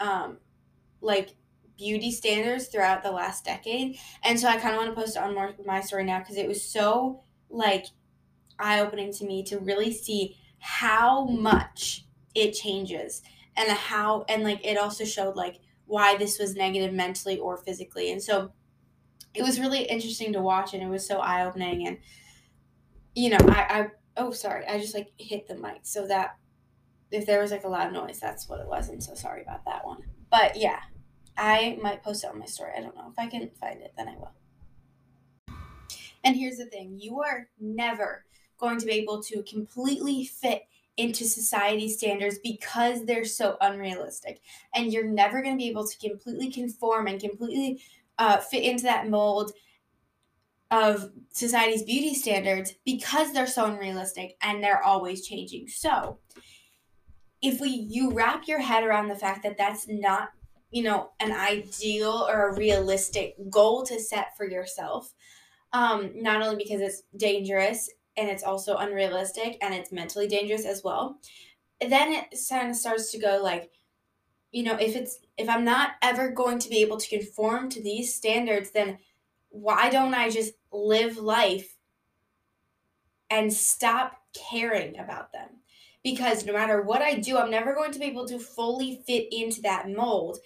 um, 0.00 0.38
like, 1.00 1.30
beauty 1.78 2.10
standards 2.10 2.66
throughout 2.66 3.02
the 3.02 3.10
last 3.10 3.44
decade. 3.44 3.98
And 4.24 4.38
so 4.38 4.48
I 4.48 4.58
kind 4.58 4.74
of 4.74 4.78
want 4.78 4.94
to 4.94 5.00
post 5.00 5.16
it 5.16 5.22
on 5.22 5.34
more, 5.34 5.54
my 5.64 5.80
story 5.80 6.04
now 6.04 6.18
because 6.18 6.36
it 6.36 6.48
was 6.48 6.62
so 6.62 7.22
like 7.48 7.86
eye 8.58 8.80
opening 8.80 9.12
to 9.14 9.24
me 9.24 9.44
to 9.44 9.58
really 9.58 9.92
see 9.92 10.36
how 10.58 11.24
much 11.26 12.04
it 12.34 12.52
changes 12.52 13.22
and 13.56 13.70
how 13.70 14.24
and 14.28 14.42
like 14.42 14.64
it 14.64 14.76
also 14.76 15.04
showed 15.04 15.36
like 15.36 15.60
why 15.86 16.16
this 16.16 16.38
was 16.38 16.54
negative 16.54 16.92
mentally 16.92 17.38
or 17.38 17.56
physically. 17.56 18.10
And 18.12 18.22
so 18.22 18.52
it 19.34 19.42
was 19.42 19.60
really 19.60 19.82
interesting 19.82 20.32
to 20.32 20.42
watch 20.42 20.74
and 20.74 20.82
it 20.82 20.88
was 20.88 21.06
so 21.06 21.18
eye 21.18 21.46
opening 21.46 21.86
and 21.86 21.98
you 23.14 23.30
know, 23.30 23.38
I, 23.48 23.60
I 23.60 23.86
oh 24.16 24.32
sorry, 24.32 24.66
I 24.66 24.78
just 24.78 24.94
like 24.94 25.08
hit 25.16 25.46
the 25.46 25.56
mic 25.56 25.80
so 25.82 26.06
that 26.08 26.36
if 27.10 27.24
there 27.24 27.40
was 27.40 27.50
like 27.50 27.64
a 27.64 27.68
loud 27.68 27.92
noise, 27.92 28.20
that's 28.20 28.48
what 28.48 28.60
it 28.60 28.66
was. 28.66 28.90
I'm 28.90 29.00
so 29.00 29.14
sorry 29.14 29.42
about 29.42 29.64
that 29.64 29.86
one. 29.86 30.02
But 30.30 30.56
yeah, 30.56 30.80
I 31.38 31.78
might 31.80 32.02
post 32.02 32.24
it 32.24 32.30
on 32.30 32.38
my 32.38 32.46
story. 32.46 32.72
I 32.76 32.80
don't 32.80 32.96
know. 32.96 33.10
If 33.10 33.18
I 33.18 33.28
can 33.28 33.48
find 33.60 33.80
it, 33.80 33.94
then 33.96 34.08
I 34.08 34.16
will. 34.16 34.32
And 36.24 36.36
here's 36.36 36.58
the 36.58 36.66
thing 36.66 36.98
you 37.00 37.22
are 37.22 37.48
never 37.60 38.24
going 38.58 38.78
to 38.78 38.86
be 38.86 38.92
able 38.92 39.22
to 39.22 39.42
completely 39.44 40.24
fit 40.24 40.64
into 40.96 41.24
society 41.24 41.88
standards 41.88 42.38
because 42.42 43.04
they're 43.04 43.24
so 43.24 43.56
unrealistic. 43.60 44.40
And 44.74 44.92
you're 44.92 45.06
never 45.06 45.40
going 45.40 45.54
to 45.54 45.58
be 45.58 45.68
able 45.68 45.86
to 45.86 46.08
completely 46.08 46.50
conform 46.50 47.06
and 47.06 47.20
completely 47.20 47.80
uh, 48.18 48.38
fit 48.38 48.64
into 48.64 48.82
that 48.82 49.08
mold 49.08 49.52
of 50.70 51.10
society's 51.32 51.84
beauty 51.84 52.14
standards 52.14 52.74
because 52.84 53.32
they're 53.32 53.46
so 53.46 53.64
unrealistic 53.64 54.36
and 54.42 54.62
they're 54.62 54.82
always 54.82 55.26
changing. 55.26 55.68
So, 55.68 56.18
if 57.40 57.60
we 57.60 57.68
you 57.68 58.10
wrap 58.10 58.48
your 58.48 58.58
head 58.58 58.82
around 58.82 59.06
the 59.06 59.14
fact 59.14 59.44
that 59.44 59.56
that's 59.56 59.86
not, 59.88 60.30
you 60.70 60.82
know, 60.82 61.10
an 61.20 61.32
ideal 61.32 62.26
or 62.28 62.48
a 62.48 62.56
realistic 62.56 63.34
goal 63.50 63.84
to 63.86 63.98
set 63.98 64.36
for 64.36 64.48
yourself, 64.48 65.14
um, 65.72 66.10
not 66.14 66.42
only 66.42 66.56
because 66.56 66.80
it's 66.80 67.02
dangerous 67.16 67.90
and 68.16 68.28
it's 68.28 68.42
also 68.42 68.76
unrealistic 68.76 69.56
and 69.62 69.74
it's 69.74 69.92
mentally 69.92 70.28
dangerous 70.28 70.66
as 70.66 70.82
well, 70.84 71.18
then 71.80 72.12
it 72.12 72.38
kind 72.50 72.70
of 72.70 72.76
starts 72.76 73.10
to 73.12 73.18
go 73.18 73.40
like, 73.42 73.70
you 74.50 74.62
know, 74.62 74.74
if 74.74 74.96
it's 74.96 75.18
if 75.36 75.48
I'm 75.48 75.64
not 75.64 75.92
ever 76.02 76.30
going 76.30 76.58
to 76.60 76.68
be 76.68 76.78
able 76.78 76.96
to 76.96 77.18
conform 77.18 77.68
to 77.70 77.82
these 77.82 78.14
standards, 78.14 78.70
then 78.72 78.98
why 79.50 79.90
don't 79.90 80.14
I 80.14 80.30
just 80.30 80.54
live 80.72 81.16
life 81.16 81.76
and 83.30 83.52
stop 83.52 84.20
caring 84.50 84.98
about 84.98 85.32
them? 85.32 85.48
Because 86.02 86.46
no 86.46 86.52
matter 86.52 86.82
what 86.82 87.02
I 87.02 87.14
do, 87.14 87.36
I'm 87.36 87.50
never 87.50 87.74
going 87.74 87.92
to 87.92 87.98
be 87.98 88.06
able 88.06 88.26
to 88.28 88.38
fully 88.38 89.02
fit 89.06 89.28
into 89.30 89.60
that 89.62 89.88
mold 89.88 90.38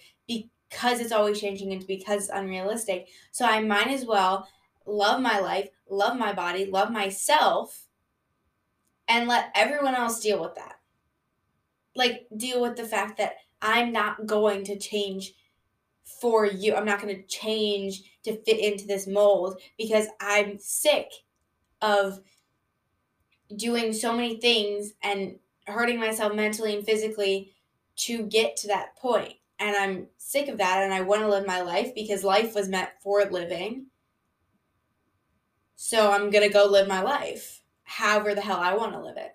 because 0.73 0.99
it's 0.99 1.11
always 1.11 1.39
changing 1.39 1.71
and 1.71 1.85
because 1.85 2.23
it's 2.23 2.31
unrealistic. 2.33 3.07
So 3.31 3.45
I 3.45 3.61
might 3.61 3.87
as 3.87 4.05
well 4.05 4.47
love 4.85 5.21
my 5.21 5.39
life, 5.39 5.69
love 5.89 6.17
my 6.17 6.33
body, 6.33 6.65
love 6.65 6.91
myself, 6.91 7.87
and 9.07 9.27
let 9.27 9.51
everyone 9.55 9.95
else 9.95 10.19
deal 10.19 10.41
with 10.41 10.55
that. 10.55 10.79
Like, 11.95 12.27
deal 12.35 12.61
with 12.61 12.75
the 12.75 12.85
fact 12.85 13.17
that 13.19 13.35
I'm 13.61 13.91
not 13.91 14.25
going 14.25 14.63
to 14.65 14.79
change 14.79 15.33
for 16.03 16.45
you. 16.45 16.75
I'm 16.75 16.85
not 16.85 17.01
going 17.01 17.15
to 17.15 17.27
change 17.27 18.03
to 18.23 18.35
fit 18.43 18.59
into 18.59 18.87
this 18.87 19.07
mold 19.07 19.61
because 19.77 20.07
I'm 20.19 20.57
sick 20.57 21.11
of 21.81 22.19
doing 23.55 23.93
so 23.93 24.13
many 24.13 24.37
things 24.37 24.93
and 25.03 25.35
hurting 25.67 25.99
myself 25.99 26.33
mentally 26.33 26.75
and 26.75 26.85
physically 26.85 27.53
to 27.95 28.23
get 28.23 28.57
to 28.57 28.67
that 28.67 28.95
point. 28.95 29.35
And 29.63 29.77
I'm 29.77 30.07
sick 30.17 30.49
of 30.49 30.57
that 30.57 30.83
and 30.83 30.93
I 30.93 30.99
want 30.99 31.21
to 31.21 31.29
live 31.29 31.47
my 31.47 31.61
life 31.61 31.95
because 31.95 32.21
life 32.21 32.53
was 32.53 32.67
meant 32.67 32.89
for 33.01 33.23
living. 33.23 33.85
So 35.77 36.11
I'm 36.11 36.31
going 36.31 36.45
to 36.45 36.53
go 36.53 36.65
live 36.65 36.85
my 36.85 37.01
life 37.01 37.61
however 37.83 38.35
the 38.35 38.41
hell 38.41 38.59
I 38.59 38.73
want 38.73 38.91
to 38.91 38.99
live 38.99 39.15
it. 39.15 39.31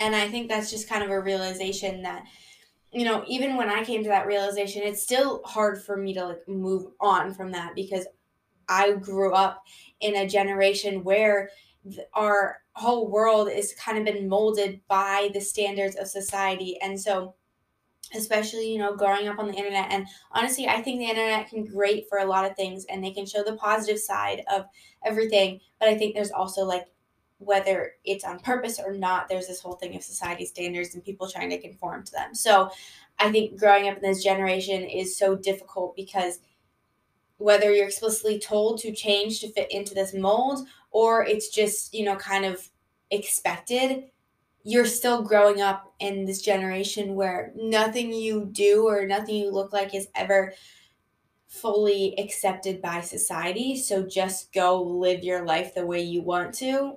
And 0.00 0.16
I 0.16 0.28
think 0.28 0.48
that's 0.48 0.68
just 0.68 0.88
kind 0.88 1.04
of 1.04 1.10
a 1.10 1.20
realization 1.20 2.02
that, 2.02 2.24
you 2.92 3.04
know, 3.04 3.22
even 3.28 3.56
when 3.56 3.70
I 3.70 3.84
came 3.84 4.02
to 4.02 4.08
that 4.08 4.26
realization, 4.26 4.82
it's 4.82 5.02
still 5.02 5.42
hard 5.44 5.80
for 5.80 5.96
me 5.96 6.12
to 6.14 6.26
like 6.26 6.48
move 6.48 6.90
on 7.00 7.34
from 7.34 7.52
that 7.52 7.76
because 7.76 8.08
I 8.68 8.94
grew 8.94 9.32
up 9.32 9.62
in 10.00 10.16
a 10.16 10.28
generation 10.28 11.04
where 11.04 11.50
our 12.14 12.62
whole 12.72 13.08
world 13.08 13.48
is 13.48 13.74
kind 13.74 13.96
of 13.96 14.12
been 14.12 14.28
molded 14.28 14.80
by 14.88 15.30
the 15.32 15.40
standards 15.40 15.94
of 15.94 16.08
society. 16.08 16.80
And 16.82 17.00
so, 17.00 17.35
especially 18.14 18.72
you 18.72 18.78
know 18.78 18.94
growing 18.94 19.28
up 19.28 19.38
on 19.38 19.48
the 19.48 19.54
internet. 19.54 19.90
And 19.90 20.06
honestly 20.32 20.68
i 20.68 20.80
think 20.80 20.98
the 20.98 21.10
internet 21.10 21.48
can 21.48 21.64
great 21.64 22.08
for 22.08 22.18
a 22.18 22.24
lot 22.26 22.44
of 22.48 22.56
things 22.56 22.84
and 22.86 23.02
they 23.02 23.12
can 23.12 23.26
show 23.26 23.42
the 23.42 23.56
positive 23.56 23.98
side 23.98 24.42
of 24.52 24.66
everything. 25.04 25.60
But 25.78 25.88
i 25.88 25.96
think 25.96 26.14
there's 26.14 26.30
also 26.30 26.64
like 26.64 26.86
whether 27.38 27.92
it's 28.04 28.24
on 28.24 28.40
purpose 28.40 28.80
or 28.82 28.94
not 28.94 29.28
there's 29.28 29.46
this 29.46 29.60
whole 29.60 29.74
thing 29.74 29.94
of 29.94 30.02
society 30.02 30.46
standards 30.46 30.94
and 30.94 31.04
people 31.04 31.28
trying 31.28 31.50
to 31.50 31.60
conform 31.60 32.04
to 32.04 32.12
them. 32.12 32.34
So 32.34 32.70
i 33.18 33.30
think 33.30 33.58
growing 33.58 33.88
up 33.88 33.96
in 33.96 34.02
this 34.02 34.22
generation 34.22 34.82
is 34.82 35.16
so 35.16 35.36
difficult 35.36 35.96
because 35.96 36.40
whether 37.38 37.70
you're 37.72 37.86
explicitly 37.86 38.38
told 38.38 38.78
to 38.80 38.92
change 38.92 39.40
to 39.40 39.52
fit 39.52 39.70
into 39.70 39.94
this 39.94 40.14
mold 40.14 40.66
or 40.90 41.24
it's 41.24 41.48
just 41.48 41.92
you 41.92 42.04
know 42.04 42.16
kind 42.16 42.44
of 42.44 42.68
expected 43.10 44.04
you're 44.68 44.84
still 44.84 45.22
growing 45.22 45.60
up 45.60 45.94
in 46.00 46.24
this 46.24 46.42
generation 46.42 47.14
where 47.14 47.52
nothing 47.54 48.12
you 48.12 48.48
do 48.50 48.88
or 48.88 49.06
nothing 49.06 49.36
you 49.36 49.48
look 49.48 49.72
like 49.72 49.94
is 49.94 50.08
ever 50.16 50.52
fully 51.46 52.18
accepted 52.18 52.82
by 52.82 53.00
society. 53.00 53.76
So 53.76 54.04
just 54.04 54.52
go 54.52 54.82
live 54.82 55.22
your 55.22 55.46
life 55.46 55.72
the 55.72 55.86
way 55.86 56.02
you 56.02 56.20
want 56.20 56.52
to 56.54 56.96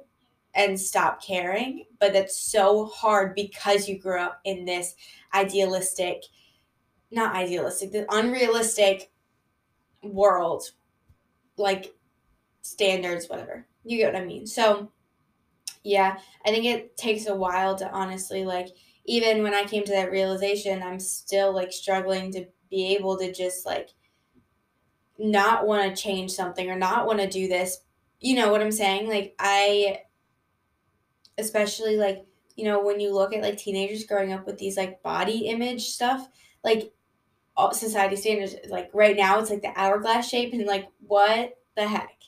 and 0.55 0.79
stop 0.79 1.23
caring. 1.23 1.86
But 1.99 2.13
that's 2.13 2.41
so 2.41 2.88
hard 2.88 3.36
because 3.36 3.88
you 3.88 3.99
grew 3.99 4.19
up 4.19 4.41
in 4.45 4.65
this 4.65 4.95
idealistic, 5.36 6.23
not 7.12 7.36
idealistic, 7.36 7.91
the 7.91 8.08
unrealistic 8.10 9.12
world, 10.01 10.71
like 11.55 11.93
standards, 12.63 13.29
whatever. 13.29 13.67
You 13.84 13.97
get 13.97 14.13
what 14.13 14.23
I 14.23 14.25
mean. 14.25 14.47
So, 14.47 14.91
yeah, 15.84 16.20
I 16.46 16.50
think 16.50 16.65
it 16.65 16.98
takes 16.98 17.28
a 17.28 17.36
while 17.36 17.76
to 17.78 17.89
honestly 17.92 18.46
like 18.46 18.68
even 19.06 19.42
when 19.44 19.54
I 19.54 19.63
came 19.63 19.84
to 19.86 19.92
that 19.94 20.12
realization, 20.12 20.84
I'm 20.84 21.00
still 21.00 21.54
like 21.54 21.72
struggling 21.72 22.32
to 22.34 22.46
be 22.70 22.96
able 22.96 23.18
to 23.18 23.34
just 23.34 23.65
like 23.65 23.89
not 25.18 25.65
want 25.68 25.96
to 25.96 26.02
change 26.02 26.32
something 26.32 26.70
or 26.70 26.76
not 26.76 27.06
want 27.06 27.20
to 27.20 27.28
do 27.30 27.48
this. 27.48 27.80
You 28.20 28.36
know 28.36 28.52
what 28.52 28.62
I'm 28.62 28.72
saying? 28.72 29.10
Like 29.10 29.36
I 29.39 30.02
especially 31.38 31.96
like, 31.98 32.26
you 32.56 32.65
know, 32.65 32.84
when 32.84 33.00
you 33.00 33.13
look 33.13 33.34
at 33.34 33.42
like 33.42 33.58
teenagers 33.58 34.04
growing 34.04 34.34
up 34.34 34.46
with 34.46 34.58
these 34.58 34.78
like 34.78 35.02
body 35.02 35.48
image 35.48 35.88
stuff, 35.88 36.28
like 36.63 36.94
all 37.56 37.74
society 37.74 38.15
standards 38.15 38.56
like 38.70 38.89
right 38.94 39.18
now 39.18 39.39
it's 39.39 39.50
like 39.50 39.62
the 39.62 39.74
hourglass 39.76 40.30
shape 40.30 40.54
and 40.54 40.65
like 40.65 40.88
what 41.00 41.58
the 41.76 41.88
heck? 41.88 42.20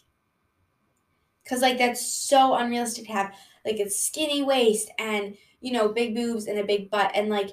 Cause 1.52 1.62
like 1.62 1.78
that's 1.78 2.02
so 2.02 2.56
unrealistic 2.56 3.08
to 3.08 3.12
have 3.12 3.34
like 3.66 3.80
a 3.80 3.90
skinny 3.90 4.42
waist 4.42 4.90
and 4.98 5.36
you 5.60 5.74
know 5.74 5.90
big 5.90 6.16
boobs 6.16 6.48
and 6.48 6.58
a 6.58 6.64
big 6.64 6.90
butt 6.90 7.12
and 7.14 7.28
like 7.28 7.50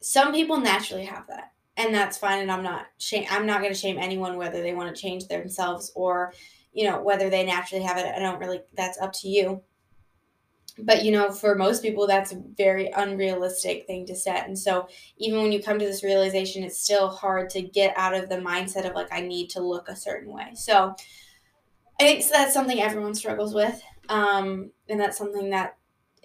some 0.00 0.32
people 0.32 0.58
naturally 0.58 1.04
have 1.04 1.28
that 1.28 1.52
and 1.76 1.94
that's 1.94 2.18
fine 2.18 2.40
and 2.40 2.50
I'm 2.50 2.64
not 2.64 2.86
shame 2.98 3.24
I'm 3.30 3.46
not 3.46 3.62
gonna 3.62 3.74
shame 3.74 3.96
anyone 3.96 4.36
whether 4.36 4.60
they 4.60 4.74
want 4.74 4.92
to 4.92 5.00
change 5.00 5.28
themselves 5.28 5.92
or 5.94 6.32
you 6.72 6.84
know 6.84 7.00
whether 7.00 7.30
they 7.30 7.44
naturally 7.44 7.84
have 7.84 7.98
it. 7.98 8.06
I 8.06 8.18
don't 8.18 8.40
really 8.40 8.62
that's 8.74 8.98
up 8.98 9.12
to 9.14 9.28
you. 9.28 9.62
But 10.78 11.04
you 11.04 11.12
know, 11.12 11.30
for 11.30 11.54
most 11.54 11.82
people 11.82 12.06
that's 12.06 12.32
a 12.32 12.42
very 12.56 12.90
unrealistic 12.90 13.86
thing 13.86 14.06
to 14.06 14.16
set. 14.16 14.46
And 14.46 14.58
so 14.58 14.88
even 15.18 15.42
when 15.42 15.52
you 15.52 15.62
come 15.62 15.78
to 15.78 15.84
this 15.84 16.02
realization, 16.02 16.64
it's 16.64 16.82
still 16.82 17.08
hard 17.08 17.50
to 17.50 17.62
get 17.62 17.96
out 17.96 18.14
of 18.14 18.28
the 18.28 18.36
mindset 18.36 18.88
of 18.88 18.94
like 18.94 19.12
I 19.12 19.20
need 19.20 19.50
to 19.50 19.60
look 19.60 19.88
a 19.88 19.96
certain 19.96 20.32
way. 20.32 20.52
So 20.54 20.96
I 22.02 22.06
think 22.06 22.24
that's 22.30 22.54
something 22.54 22.80
everyone 22.80 23.14
struggles 23.14 23.54
with. 23.54 23.80
Um, 24.08 24.72
and 24.88 24.98
that's 24.98 25.18
something 25.18 25.50
that 25.50 25.76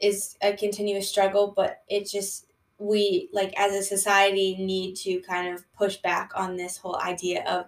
is 0.02 0.36
a 0.42 0.54
continuous 0.54 1.08
struggle, 1.08 1.54
but 1.56 1.84
it 1.88 2.10
just, 2.10 2.48
we, 2.80 3.30
like, 3.32 3.54
as 3.58 3.74
a 3.74 3.84
society, 3.84 4.56
need 4.58 4.96
to 4.98 5.22
kind 5.22 5.54
of 5.54 5.64
push 5.74 5.98
back 5.98 6.32
on 6.36 6.58
this 6.58 6.78
whole 6.78 6.98
idea 6.98 7.44
of 7.48 7.66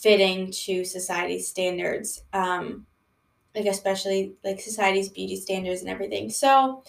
fitting 0.00 0.50
to 0.52 0.84
society's 0.84 1.48
standards. 1.48 2.22
Um, 2.32 2.86
like, 3.54 3.66
especially 3.66 4.34
like 4.44 4.60
society's 4.60 5.08
beauty 5.08 5.34
standards 5.36 5.80
and 5.80 5.90
everything. 5.90 6.30
So, 6.30 6.84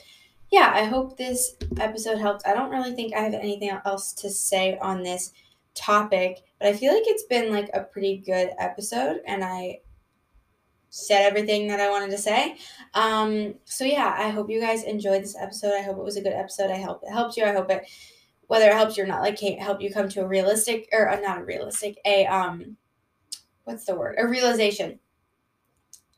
yeah, 0.51 0.71
I 0.73 0.83
hope 0.83 1.17
this 1.17 1.55
episode 1.79 2.19
helped. 2.19 2.45
I 2.45 2.53
don't 2.53 2.71
really 2.71 2.93
think 2.93 3.13
I 3.13 3.21
have 3.21 3.33
anything 3.33 3.71
else 3.85 4.13
to 4.13 4.29
say 4.29 4.77
on 4.79 5.01
this 5.01 5.33
topic, 5.73 6.39
but 6.59 6.67
I 6.67 6.73
feel 6.73 6.93
like 6.93 7.03
it's 7.05 7.23
been 7.23 7.51
like 7.51 7.69
a 7.73 7.83
pretty 7.83 8.17
good 8.17 8.51
episode, 8.59 9.21
and 9.25 9.43
I 9.43 9.79
said 10.89 11.25
everything 11.25 11.67
that 11.67 11.79
I 11.79 11.89
wanted 11.89 12.11
to 12.11 12.17
say. 12.17 12.57
Um, 12.93 13.55
so 13.65 13.85
yeah, 13.85 14.15
I 14.17 14.29
hope 14.29 14.49
you 14.49 14.59
guys 14.59 14.83
enjoyed 14.83 15.23
this 15.23 15.35
episode. 15.39 15.73
I 15.73 15.81
hope 15.81 15.97
it 15.97 16.03
was 16.03 16.17
a 16.17 16.21
good 16.21 16.33
episode. 16.33 16.71
I 16.71 16.81
hope 16.81 17.01
it 17.03 17.11
helped 17.11 17.37
you. 17.37 17.45
I 17.45 17.53
hope 17.53 17.69
it, 17.69 17.87
whether 18.47 18.67
it 18.67 18.73
helps 18.73 18.97
you 18.97 19.03
or 19.03 19.07
not, 19.07 19.21
like 19.21 19.39
can't 19.39 19.61
help 19.61 19.81
you 19.81 19.93
come 19.93 20.09
to 20.09 20.21
a 20.21 20.27
realistic 20.27 20.89
or 20.91 21.09
uh, 21.09 21.19
not 21.19 21.41
a 21.41 21.45
realistic, 21.45 21.99
a 22.05 22.25
um, 22.25 22.77
what's 23.63 23.85
the 23.85 23.95
word? 23.95 24.15
A 24.17 24.27
realization. 24.27 24.99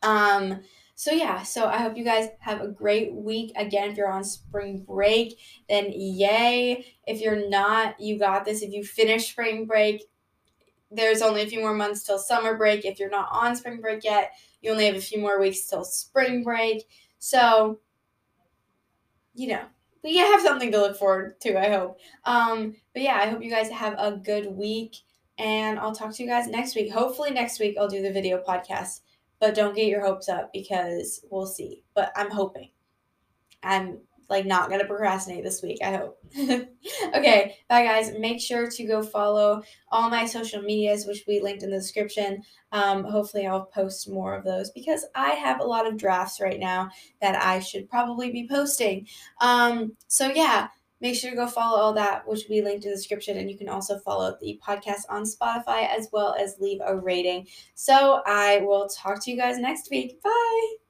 Um. 0.02 0.62
So 0.94 1.10
yeah, 1.10 1.42
so 1.42 1.66
I 1.66 1.78
hope 1.78 1.96
you 1.96 2.04
guys 2.04 2.28
have 2.40 2.60
a 2.60 2.68
great 2.68 3.12
week. 3.12 3.52
Again, 3.56 3.90
if 3.90 3.96
you're 3.96 4.12
on 4.12 4.22
spring 4.22 4.84
break, 4.86 5.36
then 5.68 5.90
yay. 5.92 6.86
If 7.06 7.20
you're 7.20 7.48
not, 7.48 7.98
you 7.98 8.18
got 8.18 8.44
this. 8.44 8.62
If 8.62 8.72
you 8.72 8.84
finish 8.84 9.30
spring 9.30 9.66
break, 9.66 10.04
there's 10.92 11.22
only 11.22 11.42
a 11.42 11.46
few 11.46 11.60
more 11.60 11.74
months 11.74 12.04
till 12.04 12.18
summer 12.18 12.56
break. 12.56 12.84
If 12.84 13.00
you're 13.00 13.10
not 13.10 13.28
on 13.32 13.56
spring 13.56 13.80
break 13.80 14.04
yet, 14.04 14.32
you 14.62 14.70
only 14.70 14.86
have 14.86 14.94
a 14.94 15.00
few 15.00 15.20
more 15.20 15.40
weeks 15.40 15.66
till 15.66 15.84
spring 15.84 16.42
break. 16.42 16.88
So, 17.18 17.80
you 19.34 19.48
know, 19.48 19.64
we 20.02 20.16
have 20.16 20.40
something 20.40 20.72
to 20.72 20.80
look 20.80 20.96
forward 20.96 21.40
to, 21.42 21.58
I 21.58 21.70
hope. 21.70 21.98
Um, 22.24 22.74
but 22.92 23.02
yeah, 23.02 23.16
I 23.16 23.26
hope 23.26 23.42
you 23.42 23.50
guys 23.50 23.70
have 23.70 23.94
a 23.98 24.12
good 24.12 24.46
week 24.46 24.96
and 25.38 25.78
I'll 25.78 25.94
talk 25.94 26.14
to 26.14 26.22
you 26.22 26.28
guys 26.28 26.48
next 26.48 26.74
week. 26.74 26.92
Hopefully 26.92 27.30
next 27.30 27.60
week 27.60 27.76
I'll 27.78 27.88
do 27.88 28.02
the 28.02 28.12
video 28.12 28.42
podcast, 28.42 29.00
but 29.40 29.54
don't 29.54 29.76
get 29.76 29.86
your 29.86 30.04
hopes 30.04 30.28
up 30.28 30.52
because 30.52 31.24
we'll 31.30 31.46
see. 31.46 31.82
But 31.94 32.12
I'm 32.16 32.30
hoping. 32.30 32.70
I'm 33.62 33.98
like 34.28 34.46
not 34.46 34.70
gonna 34.70 34.86
procrastinate 34.86 35.44
this 35.44 35.62
week. 35.62 35.78
I 35.82 35.96
hope. 35.96 36.18
okay, 36.38 37.56
bye 37.68 37.84
guys. 37.84 38.12
Make 38.18 38.40
sure 38.40 38.70
to 38.70 38.84
go 38.84 39.02
follow 39.02 39.62
all 39.90 40.10
my 40.10 40.26
social 40.26 40.62
medias, 40.62 41.06
which 41.06 41.24
we 41.26 41.40
linked 41.40 41.62
in 41.62 41.70
the 41.70 41.78
description. 41.78 42.42
Um, 42.72 43.04
hopefully, 43.04 43.46
I'll 43.46 43.66
post 43.66 44.10
more 44.10 44.34
of 44.34 44.44
those 44.44 44.70
because 44.70 45.04
I 45.14 45.30
have 45.30 45.60
a 45.60 45.64
lot 45.64 45.86
of 45.86 45.96
drafts 45.96 46.40
right 46.40 46.58
now 46.58 46.90
that 47.20 47.42
I 47.42 47.60
should 47.60 47.88
probably 47.88 48.30
be 48.30 48.48
posting. 48.48 49.06
Um, 49.40 49.96
so 50.08 50.30
yeah. 50.32 50.68
Make 51.00 51.16
sure 51.16 51.30
to 51.30 51.36
go 51.36 51.48
follow 51.48 51.80
all 51.80 51.92
that, 51.94 52.28
which 52.28 52.44
we 52.48 52.62
linked 52.62 52.84
in 52.84 52.92
the 52.92 52.96
description. 52.96 53.36
And 53.36 53.50
you 53.50 53.58
can 53.58 53.68
also 53.68 53.98
follow 53.98 54.36
the 54.40 54.60
podcast 54.64 55.00
on 55.10 55.24
Spotify 55.24 55.88
as 55.88 56.08
well 56.12 56.36
as 56.38 56.54
leave 56.60 56.78
a 56.86 56.96
rating. 56.96 57.48
So 57.74 58.22
I 58.24 58.58
will 58.58 58.88
talk 58.88 59.20
to 59.24 59.30
you 59.32 59.36
guys 59.36 59.58
next 59.58 59.90
week. 59.90 60.22
Bye. 60.22 60.81